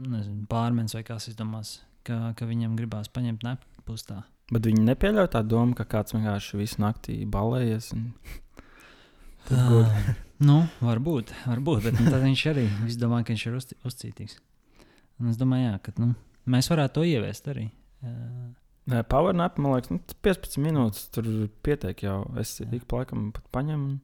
[0.06, 4.22] nezinu, pārmens vai kas izdomās, ka, ka viņam gribās paņemt nepustā.
[4.52, 7.90] Bet viņi nepieļauj tā domu, ka kāds vienkārši visu naktī balējies.
[7.96, 8.12] Un...
[9.46, 10.22] Tad Tā.
[10.44, 12.66] Nu, varbūt, varbūt, bet nu, tad viņš arī
[13.00, 14.38] domā, ka viņš ir uzci- uzcītīgs.
[15.20, 16.12] Un es domāju, jā, ka nu,
[16.52, 17.70] mēs varētu to ieviest arī.
[18.04, 21.26] Uh, powernap, man liekas, nu, tas 15 minūtes tur
[21.66, 22.20] pietiek jau.
[22.38, 22.68] Es Jā.
[22.76, 23.98] ik pa laikam pat paņemu.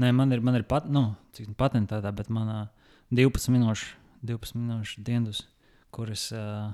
[0.00, 2.68] Nē, man ir, man ir pat, nu, cik patentētā, bet manā
[3.10, 3.94] 12 minūšu,
[4.28, 5.42] 12 minūšu dienas,
[5.90, 6.72] kuras uh,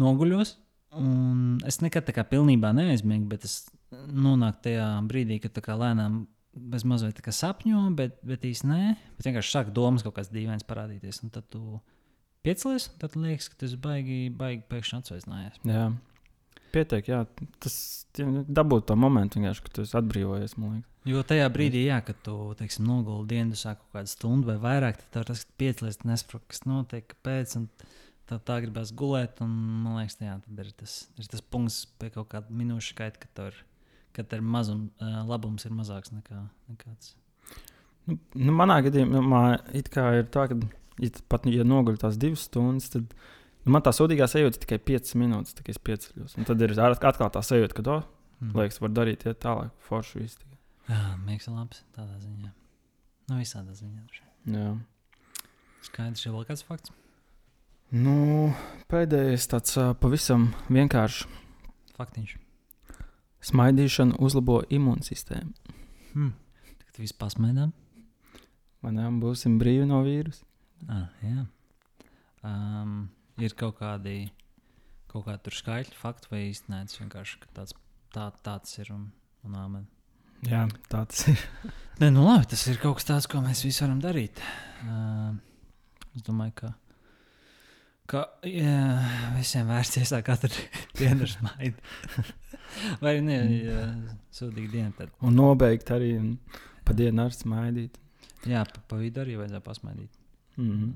[0.00, 0.56] noguļos.
[0.96, 5.76] Un es nekad tā kā pilnībā neaizmiegu, bet es nonāku tajā brīdī, kad tā kā
[5.76, 6.24] lēnām
[6.88, 8.82] mazliet tā kā sapņo, bet, bet īsti nē.
[9.18, 11.22] Bet vienkārši sāk domas kaut kāds dīvains parādīties.
[11.26, 11.78] Un tad tu
[12.46, 15.62] piecelies, tad liekas, ka tas baigi, baigi pēkšņi atsvaidzinājies.
[15.68, 15.88] Jā.
[16.74, 17.22] Pietiek, jā,
[17.62, 17.76] tas
[18.16, 20.56] dabūt to momentu, kad tu esi atbrīvojies.
[21.06, 24.98] Jo tajā brīdī, jā, kad tu teiksim, noguldi dienu, sāk kaut kādu stundu vai vairāk,
[25.14, 27.54] tad tas piecelies, nesaproti, kas notiek, kāpēc.
[28.26, 29.52] Tā, tā gribās gulēt, un
[29.84, 33.60] man liekas, jā, ir, tas, ir tas punkts pie kaut kāda minūšu skaita, ka tur
[34.16, 34.88] kad ir mazum,
[35.28, 36.40] labums ir mazāks nekā,
[36.72, 37.14] nekā tas.
[38.06, 39.42] Nu, nu, manā gadījumā
[39.76, 39.88] ir
[40.32, 40.58] tā, ka
[41.02, 45.16] ja pat ja noguļu tās divas stundas, tad nu, man tā sūdīgā sajūta tikai 5
[45.20, 46.36] minūtes, kad es pieceļos.
[46.38, 48.06] Un tad ir atkal tā sajūta, ka, oh,
[48.40, 48.54] mm.
[48.60, 50.44] liekas, var darīt iet tālāk, forši viss.
[50.86, 52.52] Jā, un labs tādā ziņā.
[53.26, 54.22] Nu, visādā ziņā.
[54.54, 54.70] Jā.
[55.88, 56.94] Skaidrs, ir vēl kāds fakts.
[57.94, 58.52] Nu,
[58.90, 61.26] pēdējais tāds pavisam vienkāršs.
[61.98, 62.36] Faktiņš.
[63.46, 65.74] Smaidīšana uzlabo imūnsistēmu.
[66.14, 66.32] Hmm.
[66.80, 67.74] Tagad viss pasmaidām.
[68.82, 70.42] Manām būsim brīvi no vīrusa.
[70.90, 71.44] Ah, jā.
[72.46, 72.96] Um,
[73.42, 74.28] ir kaut kādi,
[75.10, 77.76] kaut kādi skaitļi, fakti vai īstenībā vienkārši tāds,
[78.14, 79.08] tā, tāds ir un,
[79.46, 79.86] un āmen.
[80.46, 81.40] Jā, tāds ir.
[82.02, 84.42] Nē, nu labi, tas ir kaut kas tāds, ko mēs visi varam darīt.
[84.84, 85.38] Uh,
[86.14, 86.74] es domāju, ka
[88.10, 88.76] ka jā,
[89.36, 90.52] visiem vērts iesākt katru
[90.98, 92.36] dienu ar smaidu.
[93.02, 93.40] Vai ne?
[93.64, 93.82] Ja
[94.36, 94.92] sūdīgi diena.
[94.96, 95.12] Tad.
[95.24, 96.12] Un nobeigt arī
[96.86, 97.98] pa dienu ar smaidīt.
[98.46, 100.22] Jā, pa, pa vidu arī vajadzēja pasmaidīt.
[100.56, 100.92] Mm -hmm.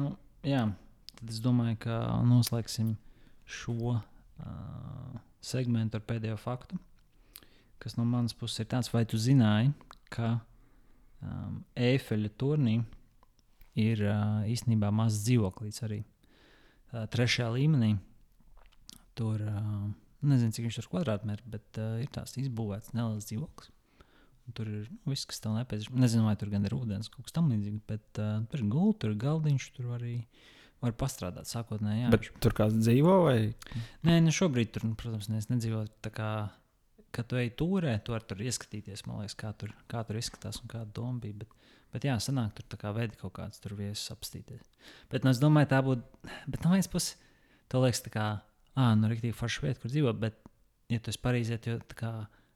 [0.00, 0.62] nu, jā,
[1.18, 2.94] tad es domāju, ka noslēgsim
[3.44, 6.78] šo uh, segmentu ar pēdējo faktu.
[7.78, 9.72] Kas no manas puses ir tāds, vai tu zināji,
[10.10, 10.38] ka
[11.22, 12.84] um, Eifeļa turnī
[13.74, 16.04] ir uh, īstenībā mazs dzīvoklis arī
[16.92, 17.94] trešajā līmenī.
[19.18, 19.84] Tur uh,
[20.24, 23.72] nezinu, cik viņš ir kvadrātmetrs, bet uh, ir tāds izbūvēts neliels dzīvoklis.
[24.52, 26.00] Tur ir nu, viss, kas tev nepieciešams.
[26.02, 29.14] Nezinu, vai tur gan ir ūdens, kaut kas tamlīdzīgs, bet uh, tur ir gulta, tur
[29.14, 30.16] ir galdiņš, tur arī
[30.82, 32.10] var pastrādāt sākotnēji.
[32.12, 32.32] Bet viņš...
[32.42, 33.38] tur kāds dzīvo vai?
[34.08, 35.92] Nē, ne šobrīd tur, nu, protams, es nedzīvoju.
[36.12, 36.32] Kā,
[37.14, 40.72] kad tu ej turē, tu vari tur ieskatīties, liekas, kā tur, kā tur izskatās un
[40.72, 41.44] kāda doma bija.
[41.44, 41.61] Bet,
[41.92, 44.64] bet jā, sanāk, tur kā veidi kaut kāds tur viesus apstīties.
[45.12, 47.18] Bet nu, es domāju, tā būtu, bet no vienas puses,
[47.72, 48.26] to liekas, tā kā,
[48.74, 50.18] ah, nu, rīktīgi forša vieta, kur dzīvot.
[50.22, 50.40] Bet,
[50.92, 52.02] ja tu esi Parīzē, tad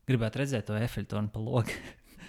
[0.08, 1.78] gribētu redzēt to efektonu pa logu.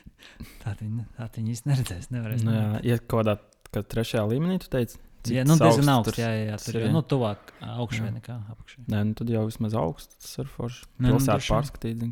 [0.63, 2.09] tā viņi, tā viņi īsti neredzēs.
[2.13, 4.99] Nevarēs, nu, jā, ja kaut kādā trešajā līmenī tu teici.
[5.27, 6.19] Jā, nu, diezgan augsts.
[6.21, 8.83] Jā, jā, jā, tur ir nu, tuvāk augšai nekā apakšai.
[8.93, 10.85] Nē, nu, tad jau vismaz augsts ir forši.
[11.03, 12.05] Nē, nu, pārskatīt.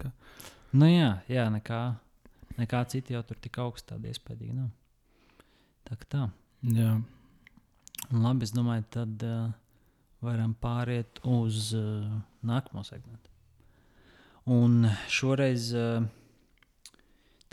[0.76, 1.82] Nu, jā, jā nekā,
[2.60, 4.74] nekā citi jau tur tik augsts tādi iespējīgi nav.
[5.86, 6.24] Tā kā tā.
[6.76, 6.96] Jā.
[8.14, 9.54] Labi, es domāju, tad uh,
[10.26, 12.10] varam pāriet uz uh,
[12.46, 13.30] nākamo segmentu.
[14.50, 16.06] Un šoreiz uh,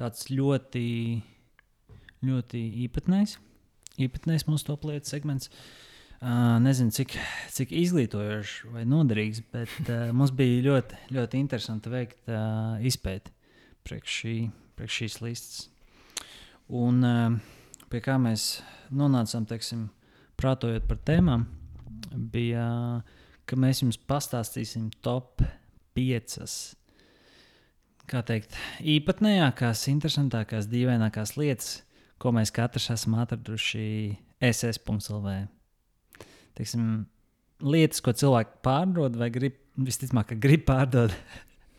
[0.00, 0.84] tāds ļoti,
[2.24, 3.38] ļoti īpatnējs,
[4.04, 5.52] īpatnējs mūsu top lietu segments.
[6.22, 7.16] Uh, nezinu, cik,
[7.50, 13.32] cik izglītojošs vai noderīgs, bet uh, mums bija ļoti, ļoti interesanti veikt uh, izpēti
[13.82, 14.36] priekš, šī,
[14.78, 15.64] priekš šīs listas.
[16.70, 17.40] Un uh,
[17.92, 19.88] pie kā mēs nonācām, teiksim,
[20.40, 21.44] prātojot par tēmām,
[22.32, 22.66] bija,
[23.44, 25.44] ka mēs jums pastāstīsim top
[25.96, 26.38] 5
[28.12, 31.70] kā teikt, īpatnējākās, interesantākās, dīvainākās lietas,
[32.20, 33.84] ko mēs katrs esam atraduši
[34.42, 35.36] SS.CLV.
[36.58, 36.88] Teiksim,
[37.64, 41.14] lietas, ko cilvēki pārdod vai grib, visticamāk, grib pārdot.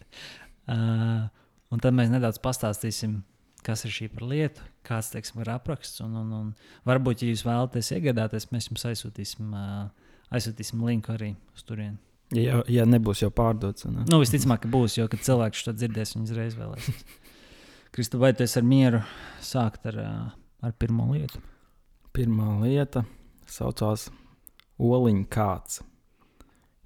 [0.73, 1.27] uh,
[1.73, 3.19] un tad mēs nedaudz pastāstīsim,
[3.65, 6.01] kas ir šī par lietu, kāds teiksim, ir apraksts.
[6.05, 6.49] Un, un, un
[6.89, 9.53] varbūt, ja jūs vēlaties iegādāties, mēs jums aizsūtīsim,
[10.33, 11.99] aizsūtīsim linku arī uz turieni.
[12.33, 13.85] Ja, ja nebūs jau pārdots.
[13.85, 14.05] Ne?
[14.09, 17.03] Nu, visticamāk, ka būs, jo, kad cilvēks to dzirdēs, viņš uzreiz vēlēsies.
[17.93, 19.03] Kristu, vai tu esi ar mieru
[19.43, 19.99] sākt ar,
[20.65, 21.41] ar pirmo lietu?
[22.13, 23.03] Pirmā lieta
[23.49, 24.07] saucās
[24.81, 25.83] Oliņa kāds.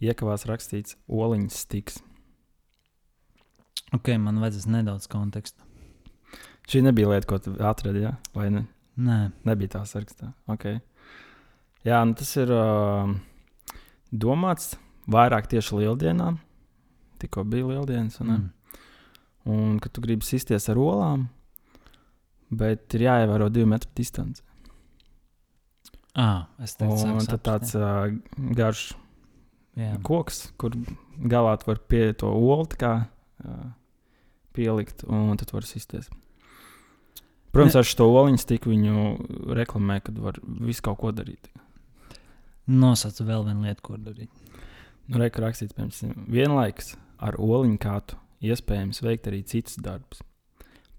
[0.03, 2.01] Iekavās rakstīts Oliņas stiks.
[3.95, 5.66] Ok, man vajadzēs nedaudz kontekstu.
[6.67, 8.17] Šī nebija lieta, ko tu atradi, ja?
[8.35, 8.65] vai ne?
[8.97, 10.33] Nē, nebija tā sarakstā.
[10.51, 10.81] Okay.
[11.87, 13.13] Jā, nu tas ir uh,
[14.11, 14.73] domāts
[15.07, 16.41] vairāk tieši lieldienām.
[17.21, 18.19] Tikko bija lieldienas.
[18.23, 18.83] Un, mm.
[19.53, 21.27] un kad tu gribi sisties ar olām,
[22.49, 24.43] bet ir jāievēro divu metru distance.
[26.17, 28.09] Ah, es teicu, un tad tāds uh,
[28.57, 28.89] garš
[29.77, 29.93] Jā.
[30.01, 30.73] koks, kur
[31.29, 32.93] galā tu vari pie to olu kā,
[33.45, 33.67] uh,
[34.57, 36.09] pielikt, un tad var sisties.
[37.55, 37.81] Protams, ne.
[37.81, 39.05] ar šo oliņu stiku viņu
[39.57, 41.49] reklamē, kad var visu kaut ko darīt.
[42.67, 44.31] Nosaucu vēl vienu lietu, ko darīt.
[45.07, 50.19] Nu, Reikā rakstīts, piemēram, vienlaikus ar oliņu kātu iespējams veikt arī citus darbus.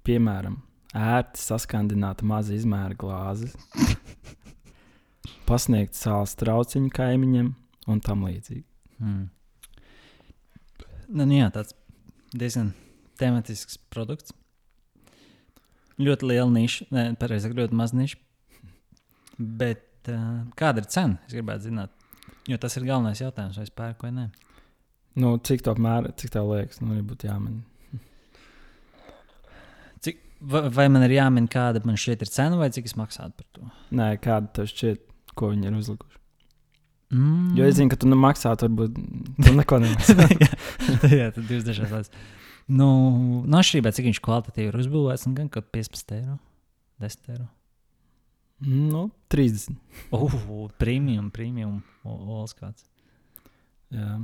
[0.08, 0.56] Piemēram,
[0.96, 3.50] ērti saskandināt mazu izmēru glāzi,
[5.48, 7.52] pasniegt sāls trauciņu kaimiņiem
[7.92, 8.64] un tam līdzīgi.
[9.02, 9.28] Mm.
[11.08, 11.76] Nu jā, tāds
[12.36, 12.72] diezgan
[13.20, 14.34] tematisks produkts.
[15.98, 18.18] Ļoti liela niša, ne, pareizāk, ļoti maza niša.
[19.38, 21.18] Bet uh, kāda ir cena?
[21.26, 21.94] Es gribētu zināt,
[22.50, 24.28] jo tas ir galvenais jautājums, vai es pērku vai nē.
[25.18, 27.58] Nu, cik tā apmēram, cik tā liekas, nu, būtu jāmin.
[30.06, 30.20] Cik,
[30.52, 33.48] vai, vai man ir jāmin, kāda man šeit ir cena, vai cik es maksātu par
[33.56, 33.70] to?
[33.98, 35.02] Nē, kāda tev šķiet,
[35.38, 36.14] ko viņi ir uzlikuši?
[37.08, 37.54] Mm.
[37.56, 38.98] Jo es zinu, ka tu nemaksātu, varbūt
[39.46, 40.26] tu neko nemaksā.
[40.36, 40.50] jā,
[41.14, 42.36] jā, tad divas dažādas lietas.
[42.68, 42.88] Nu,
[43.48, 46.36] no atšķirībā, cik viņš kvalitatīvi ir uzbūvēts, nu, gan kaut 15 eiro,
[47.00, 47.46] 10 eiro.
[48.92, 49.78] nu, 30.
[50.12, 52.84] Uh, premium, premium, olas kāds.
[53.94, 54.18] Jā.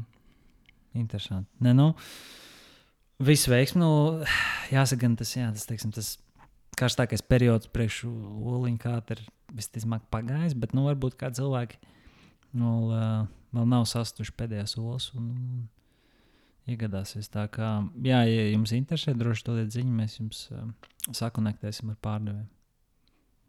[0.95, 1.49] Interesanti.
[1.65, 1.89] Ne, nu,
[3.25, 4.27] visu veiksmu, nu,
[4.71, 6.15] jāsaka, gan tas, jā, tas, teiksim, tas
[6.79, 13.71] karstākais periods priekš oliņa kāta ir visticamāk pagājis, bet, nu, varbūt kā cilvēki uh, vēl
[13.71, 15.65] nav sastuši pēdējās olas un, un
[16.71, 17.29] iegādāsies.
[17.33, 17.71] Tā kā,
[18.05, 20.67] jā, ja jums interesē, droši dodiet ziņu, mēs jums uh,
[21.13, 22.51] sakonektēsim ar pārdevējiem.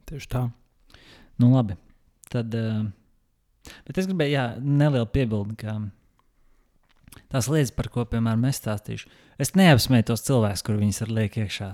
[0.10, 0.44] Tieši tā.
[1.42, 1.78] Nu, labi.
[2.32, 5.78] Tad, uh, bet es gribēju, jā, nelielu piebildi, ka
[7.32, 9.10] tās lietas, par ko, piemēram, es stāstīšu,
[9.42, 11.72] es neapsmēju tos cilvēkus, kur viņas ir liek iekšā.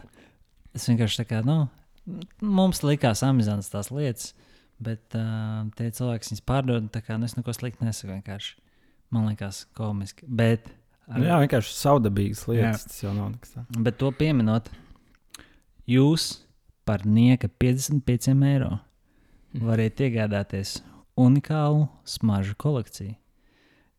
[0.78, 1.66] Es vienkārši tā kā, nu,
[2.42, 4.32] mums likās amizants tās lietas,
[4.82, 8.56] bet uh, tie cilvēki viņas pārdod, tā kā nu, es neko sliktu nesaku vienkārši.
[9.12, 10.26] Man liekas komiski.
[10.28, 10.70] Bet,
[11.12, 12.92] ar, jā, vienkārši saudabīgas lietas, jā.
[12.92, 13.82] tas jau nav nekas tāds.
[13.88, 14.70] Bet to pieminot,
[15.90, 16.32] jūs
[16.88, 18.78] par nieka 55 eiro
[19.54, 20.80] variet iegādāties
[21.20, 23.16] unikālu smaržu kolekciju,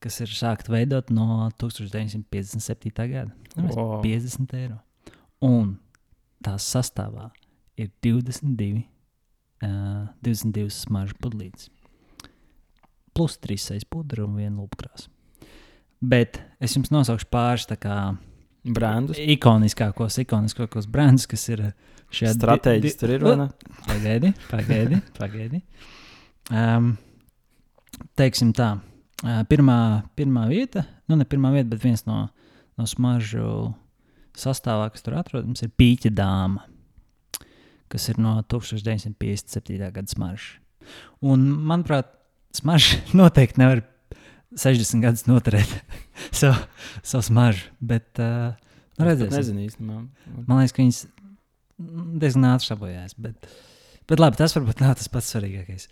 [0.02, 2.92] kas ir sākta veidot no 1957.
[2.96, 3.30] gada.
[3.56, 4.00] Nu, wow.
[4.02, 4.80] 50 eiro.
[5.44, 5.76] Un
[6.42, 7.28] tās sastāvā
[7.78, 8.82] ir 22,
[9.62, 11.70] uh, 22 smaržu pudelītes.
[13.12, 15.11] Plus 3 sejas pudra un viena lupkrāsa.
[16.02, 17.68] Bet es jums nosaukšu pāris
[18.62, 19.18] brandus.
[19.18, 21.64] Ikoniskākos, ikoniskākos brandus, kas ir
[22.14, 23.26] šajā stratēģiski tur ir.
[23.86, 25.00] Pagaidi, pagaidi.
[25.20, 25.62] pagaidi.
[26.50, 26.96] Um,
[28.18, 28.74] teiksim tā,
[29.50, 29.78] pirmā,
[30.18, 32.24] pirmā vieta, nu ne pirmā vieta, bet viens no,
[32.78, 33.70] no smaržu
[34.38, 36.66] sastāvā, kas tur atrodams, ir pīķa dāma,
[37.92, 39.78] kas ir no 1957.
[39.78, 40.58] gada smaržas.
[41.22, 42.10] Un, manuprāt,
[42.56, 43.84] smarža noteikti nevar
[44.58, 45.70] 60 gadus noturēt
[46.40, 46.56] savu,
[47.00, 47.68] savu smaržu.
[47.80, 48.54] Bet, uh,
[48.98, 49.36] nu, redzēsim.
[49.38, 50.00] Nezinu īstenībā.
[50.46, 51.02] Man liekas, ka viņas
[52.22, 53.16] diezgan ātri sabojājās.
[53.22, 53.52] Bet,
[54.10, 55.88] bet labi, tas varbūt nav tas pats svarīgākais.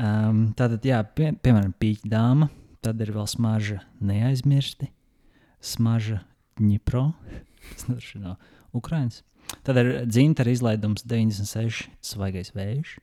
[0.00, 2.48] Um, tātad, jā, pie, piemēram, pīķa dāma,
[2.84, 4.88] tad ir vēl smarža neaizmirsti,
[5.60, 6.22] smarža
[6.60, 7.10] ņipro,
[7.84, 8.38] tas ir no
[8.76, 9.22] Ukrainas.
[9.66, 12.96] Tad ir dzintara izlaidums 96 svaigais vējš,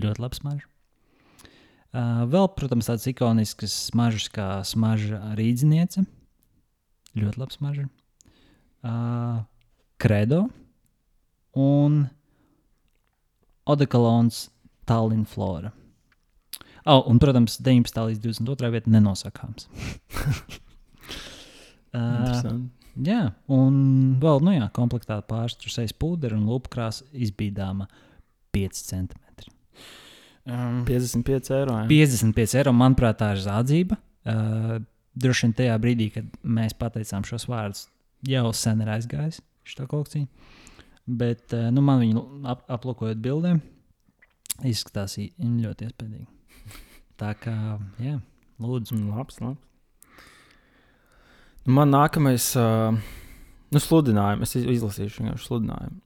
[0.00, 0.71] ļoti labs smarža.
[1.92, 6.06] Vēl, protams, tādas ikoniskas smaržas kā smarža rīzniece.
[7.18, 7.84] Ļoti labs smarža.
[10.00, 10.46] Credo
[11.52, 12.06] un
[13.68, 14.46] Odekalons
[14.88, 15.74] Tallinn Flora.
[16.84, 18.00] Oh, un, protams, 19.
[18.08, 18.70] līdz 22.
[18.74, 19.68] vieta nenosakāms.
[21.94, 22.56] uh,
[23.06, 23.76] jā, un
[24.22, 25.20] vēl, nu jā, komplektā
[25.62, 27.86] sejas pūderu un lupkrās izbīdāma
[28.56, 29.31] 5 cm.
[30.42, 31.76] Um, 55 eiro.
[31.84, 31.86] Jā.
[31.90, 33.98] 55 eiro, manuprāt, tā ir zādzība.
[34.26, 34.80] Uh,
[35.18, 37.86] droši vien tajā brīdī, kad mēs pateicām šos vārdus,
[38.26, 40.26] jau sen ir aizgājis šī kolekcija.
[41.06, 43.62] Bet uh, nu, man viņu ap, aplūkojot bildēm,
[44.66, 46.26] izskatās ļoti iespaidīgi.
[47.22, 47.56] Tā kā,
[48.02, 48.18] jā,
[48.62, 48.98] lūdzu.
[48.98, 49.60] Mm, labs, labs.
[51.70, 52.90] Man nākamais, uh,
[53.70, 56.00] nu, sludinājums, es izlasīšu vienkārši sludinājumu.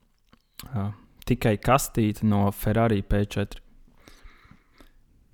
[0.67, 0.91] Uh,
[1.25, 3.63] tikai kastīte no Ferrari P4.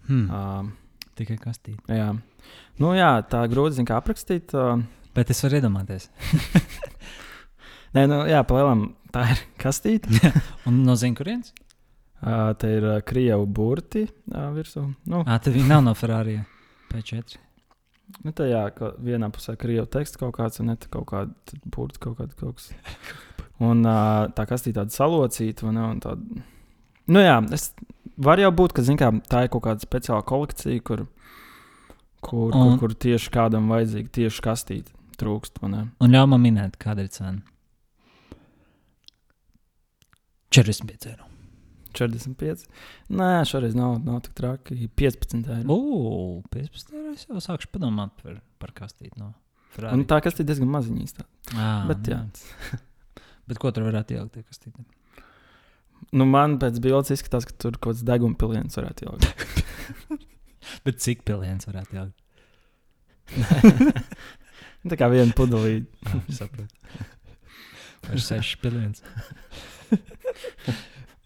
[0.08, 0.26] Hmm.
[0.28, 1.78] Uh, Tikai kastīte.
[1.94, 2.10] Jā.
[2.82, 4.56] Nu, jā, tā grūti kā aprakstīt.
[4.58, 4.82] Uh,
[5.13, 6.08] Bet es varu iedomāties.
[7.94, 10.34] Nē, nu, jā, palielam, tā ir kastīte.
[10.70, 11.54] Un no zina, kurienes?
[12.24, 14.88] Uh, te ir uh, krievu burti uh, virsū.
[15.12, 15.22] Nu.
[15.28, 16.38] Ah, tā nav no Ferrari
[16.89, 17.38] P4.
[18.24, 22.02] Nu, tā jā, ka vienā pusē krievu teksts kaut kāds, un ne kaut kāda burta
[22.02, 22.72] kaut kāda kaut kas.
[23.63, 26.44] Un uh, tā kastīte tāda salocīta, un, un tāda.
[27.12, 27.70] Nu jā, es
[28.17, 31.06] var jau būt, ka kā, tā ir kaut kāda speciāla kolekcija, kur,
[32.21, 35.62] kur, un, kur, kur tieši kādam vajadzīga tieši kastīte trūkst.
[35.63, 37.41] Un ļauj man minēt, kāda ir cena.
[40.54, 41.30] 45 eiro.
[41.97, 42.65] 45.
[43.13, 44.89] Nē, šoreiz nav, nav tik traki.
[44.97, 45.78] 15 eiro.
[45.78, 47.13] Ugh, 15 eiro.
[47.13, 49.13] Es jau sākšu padomāt par, par kastīti.
[49.21, 49.34] No
[49.73, 49.97] Ferrari.
[49.97, 51.06] Un tā kastīte diezgan maziņa
[51.89, 52.19] Bet, jā.
[53.49, 54.38] Bet ko tur varētu ielikt?
[54.38, 54.86] tajā kastītē?
[56.12, 59.28] Nu, man pēc bildes izskatās, ka tur kaut kāds deguna piliens varētu ielikt.
[60.86, 62.20] Bet cik piliens varētu ielikt?
[64.92, 65.88] tā kā viena pudelīte.
[66.10, 66.74] Jā, saprotu.
[68.12, 69.04] Ar sešu piliens.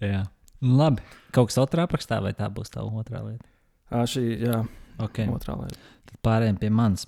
[0.04, 0.24] jā.
[0.62, 1.06] Nu, labi.
[1.34, 3.46] Kaut kas otrā aprakstā, vai tā būs tā otrā lieta?
[3.94, 4.62] À, šī, jā,
[4.98, 5.28] Okay.
[5.30, 5.78] otrā lieta.
[6.10, 7.06] Tad pārējiem pie manis.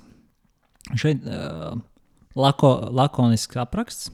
[0.97, 1.73] Šeit uh,
[2.37, 4.11] lako, lakonisks apraksts.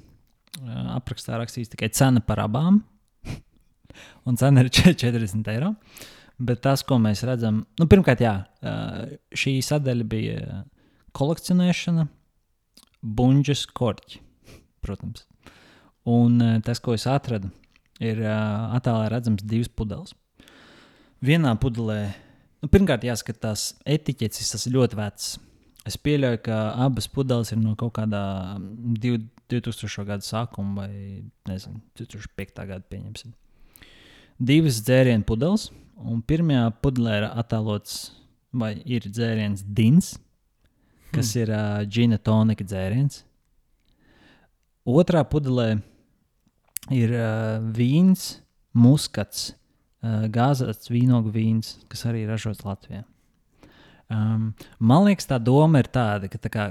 [0.61, 2.79] Uh, aprakstā rakstīts tikai cena par abām.
[4.25, 5.75] Un cena ir 40 eiro.
[6.35, 8.33] Bet tas, ko mēs redzam, nu, pirmkārt, jā,
[9.31, 10.57] šī sadaļa bija
[11.15, 12.09] kolekcionēšana,
[13.05, 14.19] buļbuļs, korķi.
[14.83, 15.23] Protams.
[16.11, 16.35] Un
[16.67, 17.53] tas, ko es atradu,
[18.03, 20.11] ir attēlā redzams divas pudeles.
[21.25, 22.01] Vienā pudelē
[22.65, 25.25] Nu, pirmkārt, jāskatās, etiķetes tas ir ļoti vecs.
[25.85, 27.93] Es pieļauju, ka abas pudeles ir no kaut
[28.97, 30.05] div- 2000.
[30.07, 32.65] gada sākuma vai nezinu, 2005.
[32.65, 33.35] gada pieņemsim.
[34.35, 37.99] Divas dzērienu pudeles, un pirmajā pudelē ir attēlots,
[38.55, 40.15] vai ir dzēriens Dins,
[41.15, 41.41] kas hmm.
[41.41, 43.23] ir uh, džina tonika dzēriens.
[44.85, 45.69] Otrā pudelē
[46.93, 48.41] ir uh, vīns,
[48.75, 49.53] muskats,
[50.03, 53.05] uh, gāzēts vīnogu vīns, kas arī ražots Latvijā.
[54.11, 56.67] Um, man liekas, tā doma ir tāda, ka, tā kā,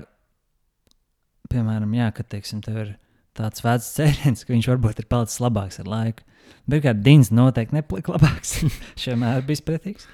[1.50, 2.92] piemēram, jā, kad teiksim, tev ir
[3.38, 6.26] tāds vecs cēliens, ka viņš varbūt ir palicis labāks ar laiku.
[6.70, 8.58] Bet kā Dīns noteikti nepalika labāks.
[9.00, 10.06] Šiem ir bijis pretīgs.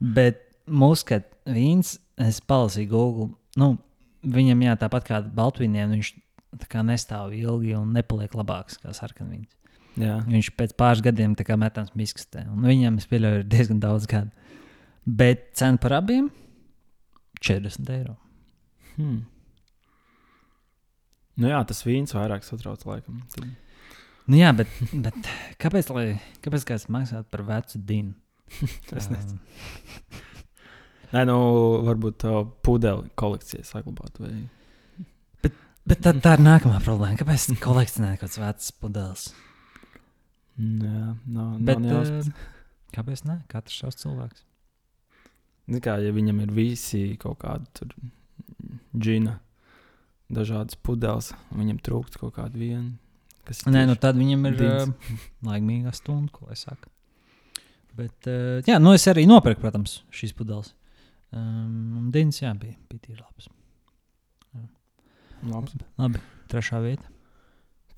[0.00, 3.28] Bet muskat vīns, es palasīju Google.
[3.60, 3.74] Nu,
[4.24, 6.12] viņam, jā, tāpat kā Baltvīniem, viņš
[6.62, 9.50] tā kā nestāv ilgi un nepaliek labāks kā sarkanvīns.
[10.00, 10.18] Jā.
[10.26, 12.46] Viņš pēc pāris gadiem tā kā metams miskastē.
[12.50, 14.32] Un viņam, es pieļauju, ir diezgan daudz gadu.
[15.04, 16.30] Bet cena par abiem-
[17.44, 18.16] 40 eiro.
[18.96, 19.26] Hmm.
[21.40, 23.22] Nu jā, tas vīns vairāk satrauc laikam.
[23.34, 23.48] Tad...
[24.28, 26.06] Nu, jā, bet, bet kāpēc, lai,
[26.44, 28.14] kāpēc kāds maksātu par vecu dinu?
[28.94, 29.40] Es nezinu.
[31.14, 31.38] Nē, nu,
[31.86, 32.34] varbūt tā
[32.66, 34.18] pudeli kolekcija saglabāt.
[34.22, 34.34] Vai...
[35.84, 37.18] Bet tā, tā ir nākamā problēma.
[37.20, 39.24] Kāpēc kolekcionēt kaut kāds vecs pudeles?
[40.56, 42.28] Jā, nav, Bet, nav uh,
[42.94, 43.40] kāpēc ne?
[43.50, 44.44] Katrs savs cilvēks.
[45.84, 47.88] Kā, ja viņam ir visi kaut kādi
[48.96, 49.38] džina,
[50.36, 52.92] dažādas pudeles, un viņam trūkst kaut kāda viena.
[53.68, 55.10] Nē, nu tad viņam ir uh,
[55.44, 56.88] laimīga stunda, ko es saku.
[57.94, 60.72] Bet, uh, jā, nu es arī nopirku, protams, šīs pudeles.
[61.34, 63.50] Um, Dins, jā, bija, bija tīri labs.
[65.50, 65.76] labs.
[66.00, 67.10] Labi, trešā vieta.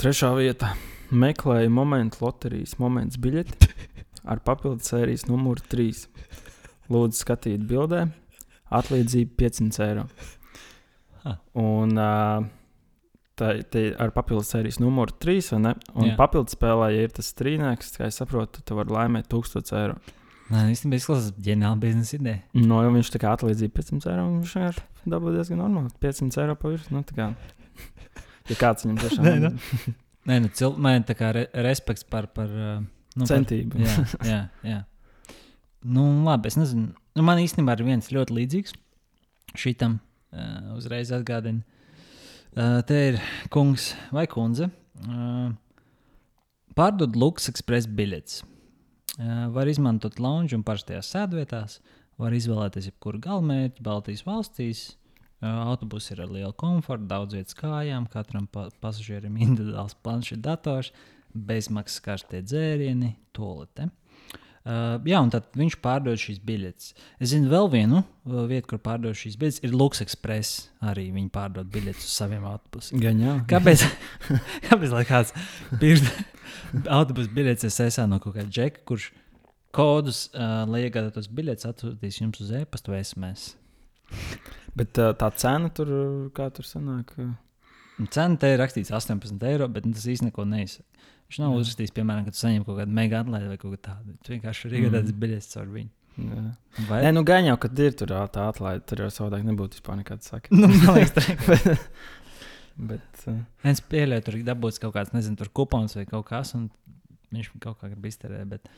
[0.01, 0.75] Trešā vieta-
[1.25, 3.71] meklēja momentu loterijas moments biļeti
[4.31, 6.07] ar papildu sērijas numuru 3.
[6.93, 8.07] Lūdzu, skatīt bildē,
[8.75, 10.05] atlīdzība 500 eiro.
[11.27, 11.35] Ha.
[11.63, 12.47] Un uh,
[13.37, 15.75] tā tā ar papildu sērijas numuru 3, vai ne?
[15.95, 16.15] Un Jā.
[16.19, 19.99] papildu spēlē, ja ir tas strīnēks, kā es saprotu, tu vari laimēt 1000 eiro.
[20.47, 22.41] Nē, īstenībā izklausās ģeniāla biznesa ideja.
[22.55, 25.91] No, ja viņš tā kā atlīdzība 500 eiro, un viņš vienkārši dabū diezgan normāli.
[26.05, 27.01] 500 eiro pa virsmu.
[27.01, 27.27] Nu, tā kā,
[28.53, 29.51] ja kāds viņam tiešām Nē, nu.
[30.31, 30.77] Nē, nu, cil...
[30.79, 32.31] man ir tā kā re respekts par.
[32.35, 33.83] par nu, par- centību.
[33.83, 34.81] Jā, jā, jā.
[35.87, 36.93] Nu, labi, es nezinu.
[37.17, 38.75] Nu, man īstenībā ir viens ļoti līdzīgs
[39.59, 39.99] šitam.
[40.37, 41.63] Uh, uzreiz atgādina.
[42.57, 43.17] Uh, te ir
[43.53, 44.69] kungs vai kundze.
[45.07, 45.49] Uh,
[46.77, 48.43] pārdod Lux Express biļetes.
[49.17, 51.81] Uh, var izmantot lounge un parastajās sēdvietās.
[52.21, 54.87] Var izvēlēties jebkuru galamērķi Baltijas valstīs.
[55.41, 60.93] Uh, autobus ir ar lielu komfortu, daudz vietas kājām, katram pa pasažierim individuāls planšets dators,
[61.33, 63.89] bezmaksas karstie dzērieni, tolete.
[63.89, 64.06] Uh,
[64.67, 66.95] jā, un tad viņš pārdod šīs biļetes.
[67.23, 70.65] Es zinu, vēl vienu uh, vietu, kur pārdod šīs biļetes, ir Lux Express.
[70.83, 72.99] Arī viņi pārdod biļetes uz saviem autobusiem.
[73.03, 73.37] Gan jā.
[73.51, 73.87] Kāpēc?
[74.69, 75.35] Kāpēc lai kāds
[75.79, 76.11] pirks
[76.99, 79.13] autobusu biļetes SSA no kaut kāda džeka, kurš
[79.77, 83.53] kodus, uh, lai iegādātos biļetes, atsūtīs jums uz e-pasta vai SMS?
[84.77, 85.91] Bet uh, tā cena tur,
[86.35, 87.35] kā tur sanāk, uh,
[88.13, 90.85] Cena te ir rakstīts 18 eiro, bet nu, tas īstenībā neko neizsaka.
[91.27, 91.61] Viņš nav Jā.
[91.61, 94.15] uzrakstījis, piemēram, ka tu saņem kaut kādu mega atlaidi vai kaut ko tādu.
[94.23, 95.21] Tu vienkārši vari iegādāties Mm.
[95.25, 95.91] biļetes caur viņu.
[96.17, 96.45] jā.
[96.89, 97.01] Vai?
[97.03, 100.23] Nē, nu gan jau, kad ir tur tā atlaide, tur jau savādāk nebūtu vispār nekāda
[100.23, 100.49] saka.
[100.55, 101.25] nu, man liekas, tā
[101.73, 101.81] ir.
[102.93, 106.55] Bet, uh, Es pieļauju, tur ir dabūts kaut kāds, nezinu, tur kupons vai kaut kas,
[106.55, 106.69] un
[107.33, 108.47] viņš kaut kā grib izterēt.
[108.53, 108.69] Bet...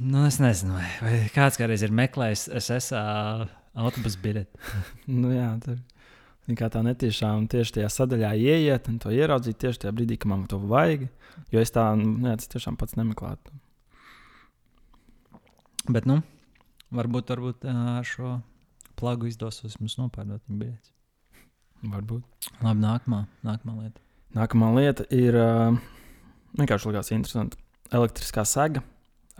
[0.00, 3.02] Nu, es nezinu, vai, vai kāds kādreiz ir meklējis SSA
[3.76, 4.60] autobusu biļeti.
[5.20, 5.76] nu jā, tur.
[5.76, 5.99] Viņa
[6.58, 10.46] Kā tā netiešām tieši tajā sadaļā ieiet un to ieraudzīt tieši tajā brīdī, kad man
[10.50, 11.06] to vajag.
[11.54, 13.54] Jo es tā, nu, jā, tas tiešām pats nemeklētu.
[15.90, 16.20] Bet, nu,
[16.94, 18.38] varbūt, varbūt ar šo
[18.98, 20.92] plagu izdosies mums nopārdot viņa biļetes.
[21.90, 22.48] Varbūt.
[22.60, 24.02] Labi, nākamā, nākamā lieta.
[24.36, 25.38] Nākamā lieta ir
[26.58, 27.60] vienkārši likās interesanti.
[27.90, 28.84] Elektriskā sega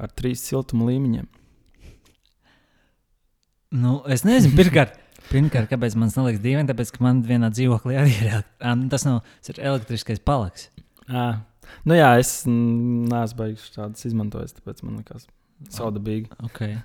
[0.00, 1.28] ar trīs siltuma līmeņiem.
[3.70, 4.96] Nu, es nezinu, pirmkārt,
[5.30, 8.44] pirmkārt kāpēc man liekas dīvaini, tāpēc, ka man vienā dzīvoklī arī ir,
[8.76, 10.68] nu, tas nav, tas ir elektriskais palaks.
[11.08, 11.26] À,
[11.88, 15.26] nu jā, es neesmu beigas tādas izmantojis, tāpēc man liekas
[15.74, 16.30] saudabīgi.
[16.50, 16.78] Okay.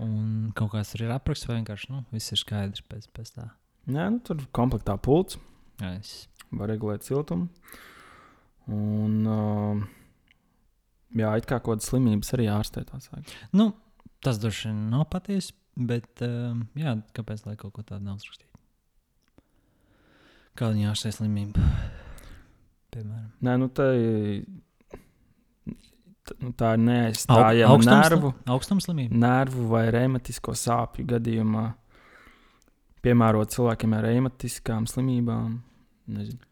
[0.00, 3.50] Un kaut kāds tur ir apraksts, vai vienkārši nu, viss ir skaidrs pēc, pēc tā.
[3.90, 5.40] Jā, nu, tur komplektā pults.
[5.80, 6.26] Jā, es...
[6.50, 7.46] Var regulēt siltumu.
[8.74, 9.82] Un, uh,
[11.14, 12.82] jā, it kā kaut kādas slimības arī ārstē.
[13.54, 13.70] Nu,
[14.24, 18.46] tas droši vien nav patiesi, bet uh, jā, kāpēc lai kaut ko tādu nav uzrakstīt?
[20.58, 21.62] Kāda viņa ārstē slimība?
[22.90, 23.28] Piemēram.
[23.46, 23.86] Nē, nu tā,
[26.40, 28.32] nu, tā ir neaizstājama Aug- nervu,
[28.84, 29.14] slimība.
[29.22, 31.68] nervu vai reimatisko sāpju gadījumā.
[33.00, 35.54] Piemērot cilvēkiem ar reimatiskām slimībām.
[36.12, 36.42] Nezinu.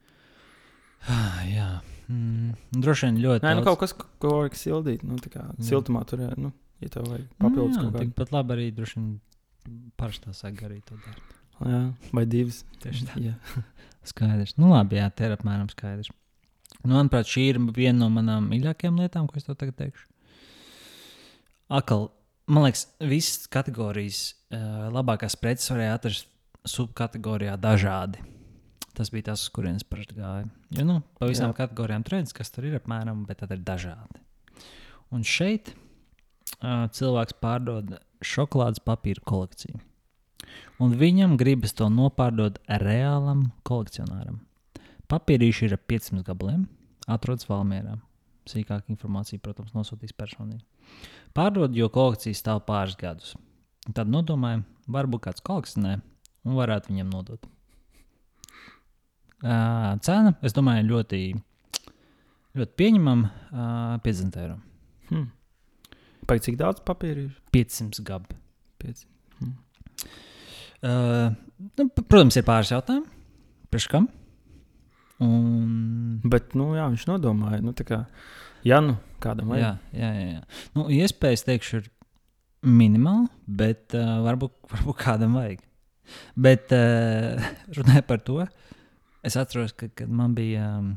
[1.09, 1.69] Ah, jā.
[2.09, 3.45] Mm, droši vien ļoti.
[3.45, 3.93] Nē, nu, daudz- kaut kas,
[4.23, 5.03] ko vajag sildīt.
[5.05, 5.59] Nu, tā kā Jā.
[5.75, 6.33] siltumā tur ir.
[6.41, 8.05] Nu, ja tev vajag papildus nu, kaut kādu.
[8.05, 9.11] tikpat labi arī droši vien
[10.01, 11.27] parastā saka arī to dara.
[11.59, 11.81] Jā,
[12.15, 12.63] vai divas.
[12.83, 13.35] Tieši tā.
[14.11, 14.55] Skaidrs.
[14.61, 16.13] Nu, labi, jā, tā ir apmēram skaidrs.
[16.85, 20.07] Nu, manuprāt, šī ir viena no manām mīļākajām lietām, ko es tev tagad teikšu.
[21.75, 22.07] Akal,
[22.49, 24.21] man liekas, visas kategorijas
[24.55, 26.31] uh, labākās preces varēja atrast
[26.69, 28.23] subkategorijā dažādi.
[28.97, 30.47] Tas bija tas, kurienes parasti gāja.
[30.75, 31.59] Jo, nu, pa visām Jā.
[31.61, 34.23] kategorijām trends, kas tur ir apmēram, bet tad ir dažādi.
[35.15, 35.71] Un šeit
[36.61, 39.79] cilvēks pārdod šokolādes papīra kolekciju.
[40.83, 44.41] Un viņam gribas to nopārdot reālam kolekcionāram.
[45.09, 46.67] Papīrīši ir ap 500 gabaliem,
[47.09, 47.97] atrodas Valmjerā.
[48.49, 50.63] Sīkāka informācija, protams, nosūtīs personīgi.
[51.37, 53.35] Pārdod, jo kolekcija stāv pāris gadus.
[53.89, 55.99] Un Tad nodomājam, varbūt kāds kolekcionē
[56.49, 57.49] un varētu viņam nodot.
[59.39, 61.21] Uh, cena, es domāju, ļoti,
[62.59, 63.33] ļoti pieņemama.
[63.53, 64.57] Uh, 50 eiro.
[65.11, 65.29] Hmm.
[66.29, 67.35] Pēc cik daudz papīra ir?
[67.55, 68.37] 500 gabi.
[68.79, 69.09] Pieci.
[70.79, 71.33] Uh,
[71.81, 73.09] nu, protams, ir pāris jautājumu.
[73.73, 74.07] Priekš kam?
[75.25, 78.05] Un, Bet, nu, jā, viņš nodomāja, nu, kā,
[78.67, 79.97] ja nu kādam jā, vajag.
[79.99, 80.69] jā, jā, jā.
[80.77, 81.91] Nu, iespējas, teikšu, ir
[82.63, 85.65] minimāli, bet uh, varbūt, varbūt kādam vajag.
[86.39, 88.39] Bet uh, runājot par to,
[89.27, 90.95] es atceros, ka, kad man bija um,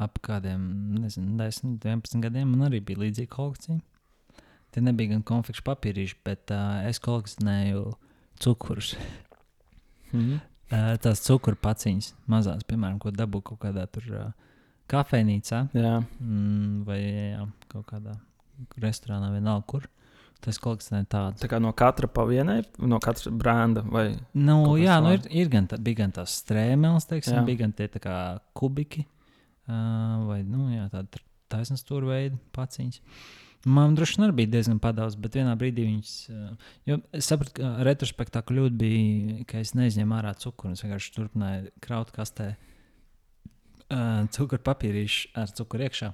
[0.00, 0.64] ap kādiem,
[1.02, 3.78] nezinu, 10, 11 gadiem, man arī bija līdzīga kolekcija.
[4.78, 7.80] Tie nebija gan konfekts papīrīši, bet uh, es kolekcionēju
[8.38, 8.92] cukurus.
[10.12, 10.36] Mhm.
[10.68, 14.28] Uh, tās cukuru paciņas, mazās, piemēram, ko dabū kaut kādā tur uh,
[14.86, 18.14] kafejnīcā mm, vai jā, kaut kādā
[18.78, 19.88] restorānā, vienalga, kur.
[20.38, 21.40] Tas kolekcionē tādu.
[21.42, 25.50] tā kā no katra pa vienai, no katra brenda vai Nu, jā, nu, ir, ir
[25.50, 27.42] gan, tā, bija gan tās strēmeles, teiksim, Jā.
[27.48, 28.14] bija gan tie tā kā
[28.54, 33.02] kubiki uh, vai nu, jā, tāda taisnās stūra veida paciņas.
[33.68, 36.12] Man droši vien arī bija diezgan padaudz, bet vienā brīdī viņas.
[36.88, 40.72] Jo es sapratu, ka retrospektā kļūda bija, ka es neizņēmu ārā cukuru.
[40.76, 46.12] Es vienkārši turpināju kraut kastē uh, cukuru papīrīšu ar cukuru iekšā.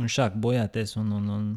[0.00, 1.50] Un sāk bojāties un, un, un,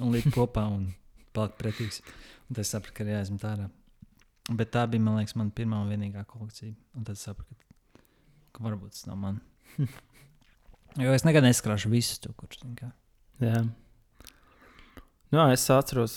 [0.00, 0.88] un likt kopā un
[1.36, 2.00] palikt pretīgs.
[2.48, 3.68] Un tad es sapratu, ka ir jāizmet ārā.
[4.50, 6.74] Bet tā bija, man liekas, mana pirmā un vienīgā kolekcija.
[6.98, 8.02] Un tad sapratu, ka,
[8.56, 9.38] ka varbūt tas nav man.
[11.04, 12.64] jo es nekad neskrāšu visus cukurus.
[13.42, 13.62] Jā.
[13.62, 13.70] Nu
[15.32, 16.14] Jā, es atceros,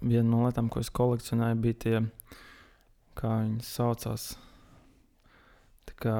[0.00, 1.96] viena no lietām, ko es kolekcionēju, bija tie,
[3.18, 4.28] kā viņi saucās.
[5.88, 6.14] Tā kā,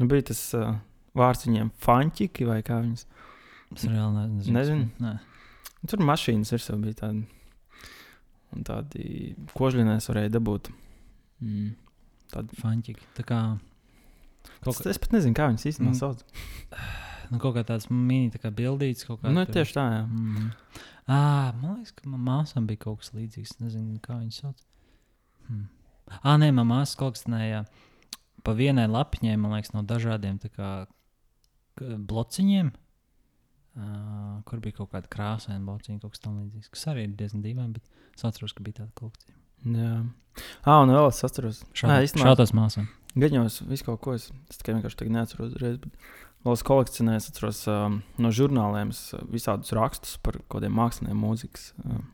[0.00, 0.72] nu, bija tas uh,
[1.14, 3.06] vārds viņiem, fanķiki vai kā viņas.
[3.74, 4.56] Es reāli ne- nezinu.
[4.58, 4.88] Nezinu.
[5.02, 5.14] Nē.
[5.90, 7.24] Tur mašīnas ir jau bija tādi.
[8.54, 10.70] Un tādi kožļinēs varēja dabūt.
[11.42, 11.72] Mm.
[12.32, 12.58] Tādi.
[12.62, 13.06] Fanķīgi.
[13.18, 13.40] Tā kā,
[14.64, 15.98] Kaut Es, es pat nezinu, kā viņas īstenībā Mm.
[15.98, 16.20] sauc.
[17.32, 19.06] nu, kaut kā tāds mini tā kā bildīts.
[19.08, 20.02] Kā Nu, tur- tieši tā, jā.
[20.08, 20.50] Mm.
[21.04, 23.58] À, man liekas, ka manā māsām bija kaut kas līdzīgs.
[23.60, 24.62] Nezinu, kā viņas sauc.
[25.48, 25.66] Hmm.
[26.22, 27.64] Ah, nē, manā māsā kolekcionēja
[28.44, 30.72] pa vienai lapiņai, man liekas, no dažādiem kā,
[31.80, 32.72] blociņiem.
[33.74, 36.70] Uh, kur bija kaut kāda krāsaina blociņa, kaut kas tamlīdzīgs.
[36.70, 39.34] Kas arī ir diezgan dīvaini, bet es atceros, ka bija tāda kolekcija.
[39.66, 39.96] jā.
[40.62, 41.64] Ah, un vēl es atceros.
[41.74, 42.86] Šādās māsām.
[43.18, 45.80] gaņos visu kaut ko es, es tikai vienkārši neatceros uzreiz.
[45.82, 45.98] Bet
[46.44, 51.22] vēl es kolekcionēju, es atceros um, no žurnāliem uh, visādus rakstus par kaut kādiem māksliniekiem,
[51.24, 51.70] mūzikas.
[51.84, 52.04] Um,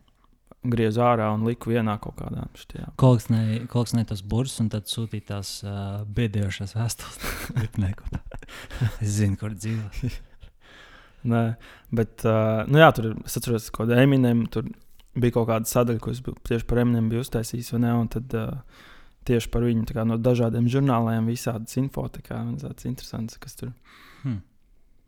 [0.61, 2.91] griezu ārā un liku vienā kaut kādā šajā.
[3.01, 7.20] Kolekcionēja tos burbuļus un tad sūtīja tās uh, bēdējošās vēstules.
[9.01, 10.11] Es zinu, kur dzīvo.
[11.31, 11.43] Nē,
[11.95, 14.68] bet uh, nu jā, tur es atceros, ka Eminem tur
[15.20, 17.93] bija kaut kāda sadaļa, ko es biju, tieši par Eminem biju uztaisījis, ne?
[17.97, 18.87] Un tad uh,
[19.31, 22.07] tieši par viņu kā, no dažādiem žurnāliem visādas info.
[22.12, 23.72] Tā kā tāds interesants, kas tur.
[24.24, 24.41] Hmm.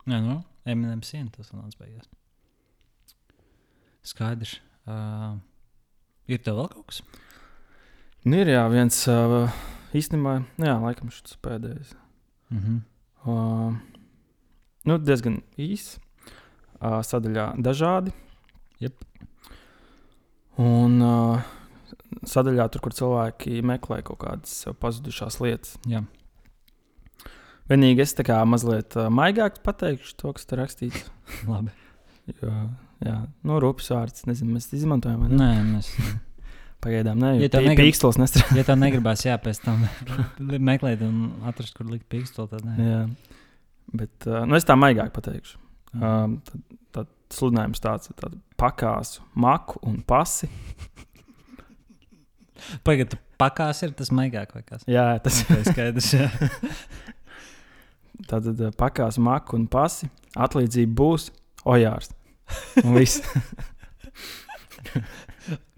[0.07, 2.07] Jā, nu, Eminem siena tas nāca beigās.
[4.07, 4.57] Skaidrs.
[4.87, 5.39] Uh,
[6.31, 7.03] ir tev vēl kaut kas?
[8.27, 9.51] Nu, ir jā, viens uh,
[9.95, 11.95] īstenībā, nu, jā, laikam šis pēdējais.
[12.53, 12.79] Mm -hmm.
[13.27, 13.75] uh,
[14.87, 15.99] nu, diezgan īss.
[16.83, 18.12] Uh, sadaļā dažādi.
[18.83, 19.05] Yep.
[20.59, 21.43] Un uh,
[22.29, 25.77] sadaļā, tur, kur cilvēki meklē kaut kādas sev pazudušās lietas.
[25.91, 26.03] Jā.
[27.71, 31.05] Vienīgi es tā kā mazliet uh, maigāk pateikšu to, kas tur rakstīts.
[31.51, 31.71] Labi.
[32.33, 32.51] Jo,
[33.03, 33.15] jā,
[33.49, 34.27] nu, rupjas vārds.
[34.29, 35.25] Nezinu, mēs izmantojam.
[35.31, 35.39] ne?
[35.39, 35.93] Nē, mēs.
[36.83, 38.57] Pagaidām, nē, Ja tā negrib- pīkstils nestrādā.
[38.59, 39.85] Ja tā negribās, jā, pēc tam
[40.43, 42.75] meklēt un atrast, kur likt pīkstoli, tad nē.
[42.83, 43.03] Jā.
[44.03, 45.61] Bet uh, nu, es tā maigāk pateikšu.
[45.93, 46.61] Um, tad,
[46.97, 48.11] tad sludinājums ir tāds
[48.59, 50.49] pakāsu, maku un pasi.
[52.87, 54.87] Pagaidiet, pakās ir tas maigāk vai kas?
[54.91, 56.13] Jā, tas ir skaidrs.
[58.29, 60.11] Tātad uh, pakāsu, maku un pasi.
[60.39, 61.29] Atlīdzība būs
[61.69, 62.13] ojārs.
[62.85, 63.23] Un viss.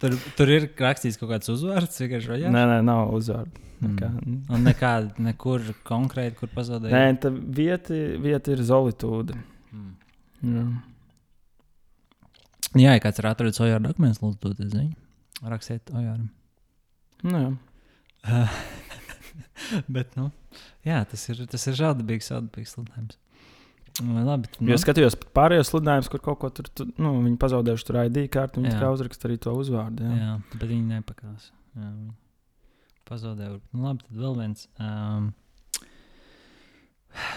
[0.05, 2.51] Tur, tur ir rakstīts kaut kāds uzvārds, vienkārši jā?
[2.53, 3.63] nē, nē, nav uzvārdu.
[3.81, 3.95] Mm.
[3.95, 4.09] Nekā.
[4.53, 6.93] Un nekāda, nekur konkrēti, kur pazaudēja.
[6.93, 9.39] Nē, tā vieta, vieta ir solitūda.
[9.73, 9.95] Mm.
[10.51, 10.67] Jā.
[12.75, 14.95] Jā, ja kāds ir atradis Ojāra dokumentus, lūdzu, dodiet ziņu.
[15.47, 16.29] Rakstiet Ojāram.
[17.25, 18.47] Nu, jā.
[19.95, 20.31] Bet, nu,
[20.87, 23.21] jā, tas ir, tas ir žēlabīgs, žēlabīgs sludinājums.
[24.03, 27.39] Nu, Labi, tad, Jo es skatījos pārējos sludinājumus, kur kaut ko tur, tu, nu, viņi
[27.39, 30.03] pazaudējuši tur ID kārtu, viņi tikai uzraksta arī to uzvārdu.
[30.03, 30.17] jā.
[30.19, 30.33] Jā.
[30.57, 31.51] bet viņi nepakās.
[31.79, 32.11] Jā, viņi
[33.07, 33.59] pazaudēja.
[33.71, 34.67] Nu, labi, tad vēl viens.
[34.83, 35.31] Um,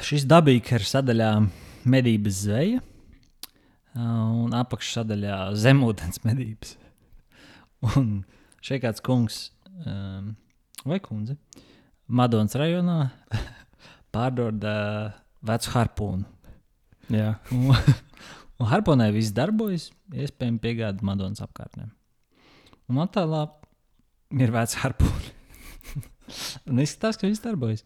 [0.08, 1.32] šis dabīgi ir sadaļā
[1.88, 2.82] medības zveja.
[3.98, 6.76] Un apakšsadaļā zemūdens medības.
[7.94, 8.24] Un
[8.66, 9.48] šeit kāds kungs
[9.86, 10.34] um,
[10.88, 11.38] vai kundze
[12.08, 12.98] Madonas rajonā
[14.16, 15.16] pārdod uh,
[15.48, 16.28] vecu harpūnu.
[17.14, 17.34] Jā.
[17.56, 17.72] Un,
[18.62, 21.90] un harponē viss darbojas, iespējams, piegādāt Madonas apkārtnē.
[22.88, 23.44] Un attēlā
[24.40, 25.34] ir vērts harpūni.
[26.72, 27.84] un izskatās, ka viss darbojas.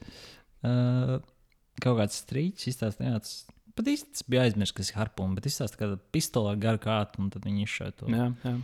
[0.61, 1.17] Uh,
[1.81, 2.99] kaut kāds strīds tas
[3.77, 7.45] pat īsti bija aizmirsts, kas ir harpūna, bet izstāstīja, ka pistolē gar kātu, un tad
[7.47, 8.09] viņi izšauja to.
[8.11, 8.55] Jā, jā.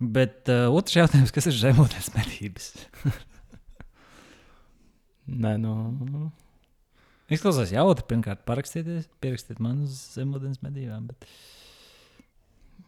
[0.00, 2.70] Bet uh, otrs jautājums, kas ir zemūdens medības?
[5.44, 5.74] Nē, nu,
[7.30, 11.06] Izklausās jautri, pirmkārt, parakstieties, pierakstiet man uz zemūdens medībām.
[11.12, 11.28] Bet...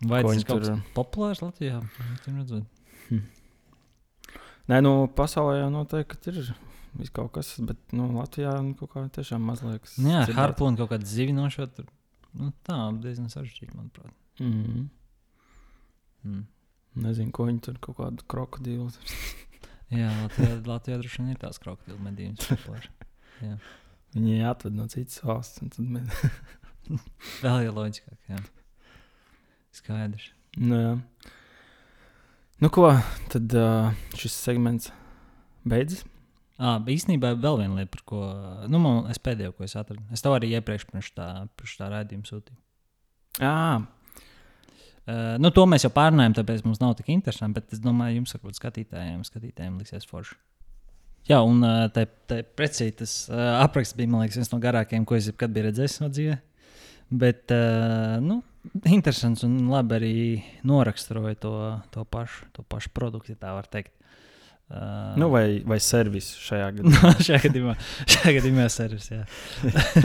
[0.08, 1.78] Vai tas ir kaut kas populārs Latvijā?
[2.26, 2.66] Redzot.
[4.72, 6.40] nē, nu pasaulē jau noteikti ir
[6.98, 9.86] viss kaut kas, bet nu, Latvijā nu, kaut kā tiešām mazliet.
[10.02, 11.68] Nu Jā, ar harpūnu kaut kādu zivinošu.
[12.40, 14.10] Nu, tā diezgan sarežģīti, manuprāt.
[14.40, 14.88] Mm.
[16.24, 16.42] Mm.
[16.92, 18.90] Nezinu, ko viņi tur kaut kādu krokodilu.
[19.92, 22.00] Jā, Latvijā, Latvijā droši vien ir tās krokodilu
[22.40, 22.88] populāras.
[24.12, 25.80] Viņi atved no citas valsts.
[25.80, 26.24] mēs...
[27.42, 28.18] Vēl jau loģiskāk.
[28.28, 28.40] Jā.
[29.72, 30.32] Skaidrs.
[30.60, 30.96] nu, jā.
[32.60, 32.90] nu, ko
[33.32, 34.90] tad uh, šis segments
[35.64, 36.04] beidzas?
[36.60, 38.18] À, īstenībā vēl viena lieta, par ko
[38.70, 40.04] nu, man, es pēdējo, ko es atradu.
[40.14, 41.28] Es tev arī iepriekš pirms tā,
[41.58, 42.58] pirms tā raidījuma sūtīju.
[43.40, 43.80] Jā,
[45.02, 47.58] Uh, nu, to mēs jau pārunājām, tāpēc mums nav tik interesanti.
[47.58, 50.38] Bet es domāju, jums, varbūt skatītājiem, skatītājiem liksies forši.
[51.30, 52.06] Jā, un uh, tā,
[52.58, 56.10] precīzi tas uh, apraksts bija liekas, viens no garākajiem, ko es jebkad biju redzējis savā
[56.14, 56.38] dzīvē.
[57.22, 58.40] Bet, uh, nu,
[58.90, 60.14] interesants un labi arī
[60.66, 61.54] noraksturoja to,
[61.94, 63.94] to, pašu, to pašu produktu, ja tā var teikt.
[64.72, 67.10] Uh, nu, vai, vai servis šajā gadījumā.
[67.20, 67.74] šajā gadījumā,
[68.08, 69.10] šajā gadījumā servis.
[69.12, 69.24] Jā,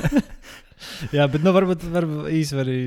[1.16, 2.82] jā bet nu, varbūt, varbūt īsi var arī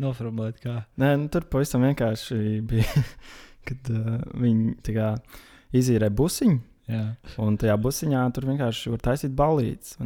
[0.00, 0.78] noformulēt, kā.
[1.02, 2.38] Nē, nu, tur pavisam vienkārši
[2.70, 3.04] bija,
[3.68, 5.10] kad uh, viņi tā kā
[5.76, 6.58] izīrē busiņu.
[6.86, 7.04] Jā.
[7.42, 9.96] Un tajā busiņā tur vienkārši var taisīt balīdzes.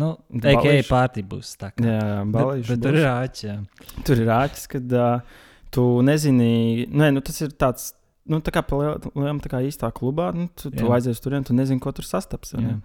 [0.00, 1.70] Nu, tā kā balīšu- pārti būs tā.
[1.70, 1.84] Kā.
[1.84, 2.70] Jā, jā bet, balīdzes.
[2.72, 3.98] bet tur ir āķis.
[4.08, 5.36] tur ir āķis, kad uh,
[5.74, 7.92] tu nezini, nē, nu, tas ir tāds.
[8.30, 11.52] Nu, tā kā palielam tā kā īstā klubā, nu, tu, tu aizies tur, un tu
[11.56, 12.54] nezini, ko tur sastaps.
[12.56, 12.78] ne?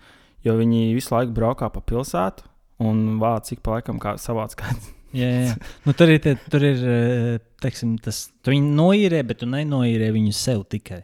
[0.43, 2.43] Jo viņi visu laiku braukā pa pilsētu
[2.83, 4.91] un vāc cik pa laikam kā savāds kāds.
[5.15, 5.53] Jā, jā.
[5.87, 10.11] Nu, tur ir, tie, tur ir eh, teiksim, tas, tu viņu noīrē, bet tu nenoīrē
[10.13, 11.01] viņu sev tikai.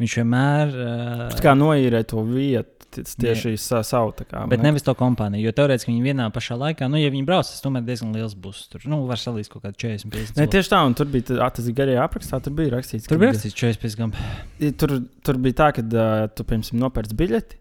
[0.00, 0.70] Viņš vienmēr.
[0.72, 4.42] Uh, Tā kā noīrē to vietu, tieši sa, savu tā kā.
[4.50, 4.68] Bet ne?
[4.70, 7.84] nevis to kompāniju, jo teorētiski viņi vienā pašā laikā, nu, ja viņi brauc, tas tomēr
[7.86, 8.66] diezgan liels būs.
[8.72, 10.40] Tur nu, var salīdzināt kaut kādu 40, 50.
[10.42, 13.32] Ne, tieši tā, un tur bija tas garajā aprakstā, tur bija rakstīts, Tur kad- bija
[13.36, 14.72] rakstīts 45 gadi.
[14.80, 17.60] Tur, tur bija tā, ka uh, tu pirms nopērci biļeti,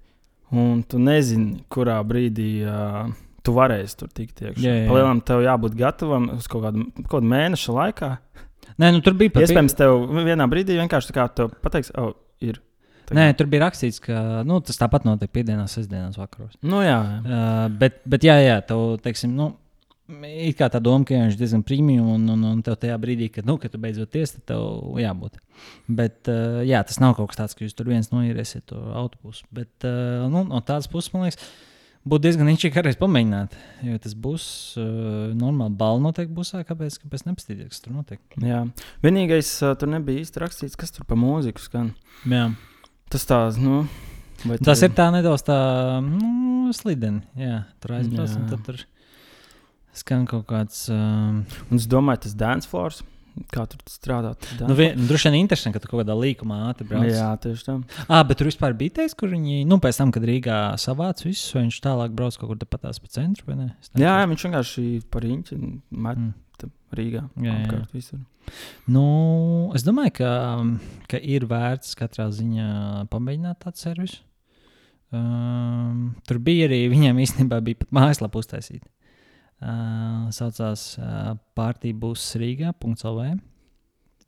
[0.52, 3.14] un tu nezini, kurā brīdī uh,
[3.46, 4.62] tu varēsi tur tikt iekšā.
[4.62, 4.90] Jā, jā, jā.
[4.92, 8.12] Palielam tev jābūt gatavam uz kaut kādu, kaut kādu mēnešu laikā.
[8.80, 12.14] Nē, nu, tur bija pat Iespējams, tev vienā brīdī vienkārši tā kā tu pateiksi, oh,
[12.44, 12.62] ir.
[13.10, 16.56] Tā Nē, tur bija rakstīts, ka nu, tas tāpat notiek piekdienās, sestdienās, vakaros.
[16.64, 17.18] Nu, jā, jā.
[17.26, 19.50] Uh, bet, bet, jā, jā, tev, teiksim, nu,
[20.28, 23.32] ir kā tā doma, ka viņš ir diezgan premium, un, un, un tev tajā brīdī,
[23.36, 25.42] kad, nu, kad tu beidzot tiesi, tad tev jābūt.
[25.92, 29.44] Bet, uh, jā, tas nav kaut kas tāds, ka jūs tur viens noīrēsiet to autobusu.
[29.56, 31.42] Bet, uh, nu, no tādas puses, man liekas,
[32.08, 33.54] būtu diezgan inčīgi kādreiz pamēģināt.
[33.86, 34.46] Jo tas būs
[34.82, 38.22] uh, normāli balva noteikti busā, kāpēc, kāpēc nepastīties, kas tur notiek.
[38.42, 38.64] jā.
[39.06, 41.92] Vienīgais, uh, tur nebija īsti rakstīts, kas tur pa mūziku skan.
[42.26, 42.48] Jā.
[43.12, 43.84] Tas tāds, nu.
[44.64, 45.58] Tas tur- ir tā nedaudz tā,
[46.02, 47.22] nu, slideni.
[47.38, 48.80] Jā, tur aizbrauc, un tad tur
[49.94, 50.88] skan kaut kāds.
[50.90, 53.04] Um, Un es domāju, tas dance floors.
[53.52, 54.46] Kā tur strādāt?
[54.60, 57.08] nu, vien, nu, droši vien interesanti, ka tu kaut kādā līkumā ātri brauc.
[57.08, 57.78] Jā, tieši tā.
[58.08, 61.54] Ah, bet tur vispār bija teiks, kur viņi, nu, pēc tam, kad Rīgā savāca visus,
[61.56, 63.70] viņš tālāk brauc kaut kur tepatās pa centru, vai ne?
[63.96, 65.60] Jā, jā, viņš vienkārši par īņķi
[65.96, 66.34] met Mm.
[66.92, 67.22] Rīgā.
[67.40, 67.60] Jā, jā.
[67.64, 68.20] apkārt visur.
[68.92, 69.06] Nu,
[69.78, 70.32] es domāju, ka,
[71.12, 74.20] ka ir vērts katrā ziņā pamēģināt tādu servisu.
[75.12, 78.88] Um, tur bija arī viņiem īstenībā bija pat mājaslapa uztaisīta.
[79.62, 83.26] Uh, saucās uh, Pārtībūs Rīgā.lv.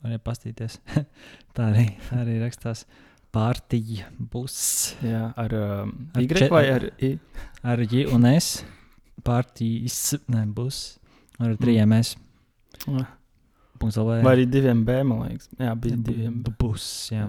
[0.03, 0.77] Var pastīties.
[1.55, 2.83] tā, arī, tā arī rakstās
[3.33, 4.57] Pārtībūs
[5.01, 7.15] Jā, ar um, Ar Y čet- vai ar I?
[7.65, 8.59] ar J un S.
[9.25, 9.97] Pārtīs,
[10.53, 10.81] būs
[11.41, 12.13] ar trijiem S.
[12.85, 14.19] .lv.
[14.23, 15.49] Vai arī diviem B, man liekas.
[15.59, 16.37] Jā, bija diviem.
[16.45, 16.53] B.
[16.61, 17.25] Būs, jā.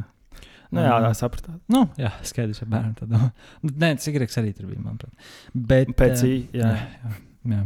[0.74, 1.58] Nu, jā, tā sapratāt.
[1.70, 3.28] Nu, jā, skaidrs, ka bērnam tā domā.
[3.62, 5.14] Nu, Nē, cigaretes arī tur bija, manuprāt.
[5.54, 6.70] Bet, Pēc eh, I, jā.
[6.74, 7.12] jā,
[7.50, 7.62] jā.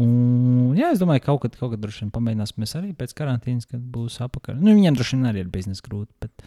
[0.00, 3.66] Un, jā, es domāju, ka kaut kad, kaut kad droši vien pamēģināsim arī pēc karantīnas,
[3.68, 4.56] kad būs apakaļ.
[4.62, 6.44] Nu, viņiem droši vien arī ir biznesa grūti, bet,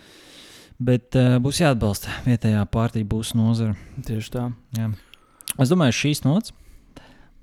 [0.81, 3.75] bet uh, būs jāatbalsta vietējā pārtīk būs nozara.
[4.07, 4.47] Tieši tā.
[4.79, 4.89] Jā.
[5.61, 6.55] Es domāju, šīs nots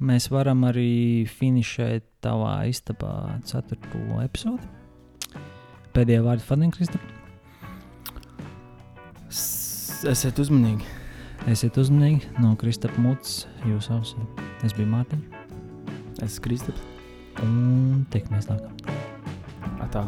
[0.02, 4.66] mēs varam arī finišēt tavā istabā ceturto epizodi.
[5.94, 7.02] Pēdējā vārda Fadien Kristap.
[9.30, 10.82] S- Esiet uzmanīgi.
[11.52, 14.51] Esiet uzmanīgi no Kristapa mutes jūsu ausī.
[14.62, 15.32] Es biju Mārtiņš
[16.22, 16.82] Es esmu Kristaps.
[17.42, 19.90] un tiekamies nākamā.
[19.92, 20.04] Tā.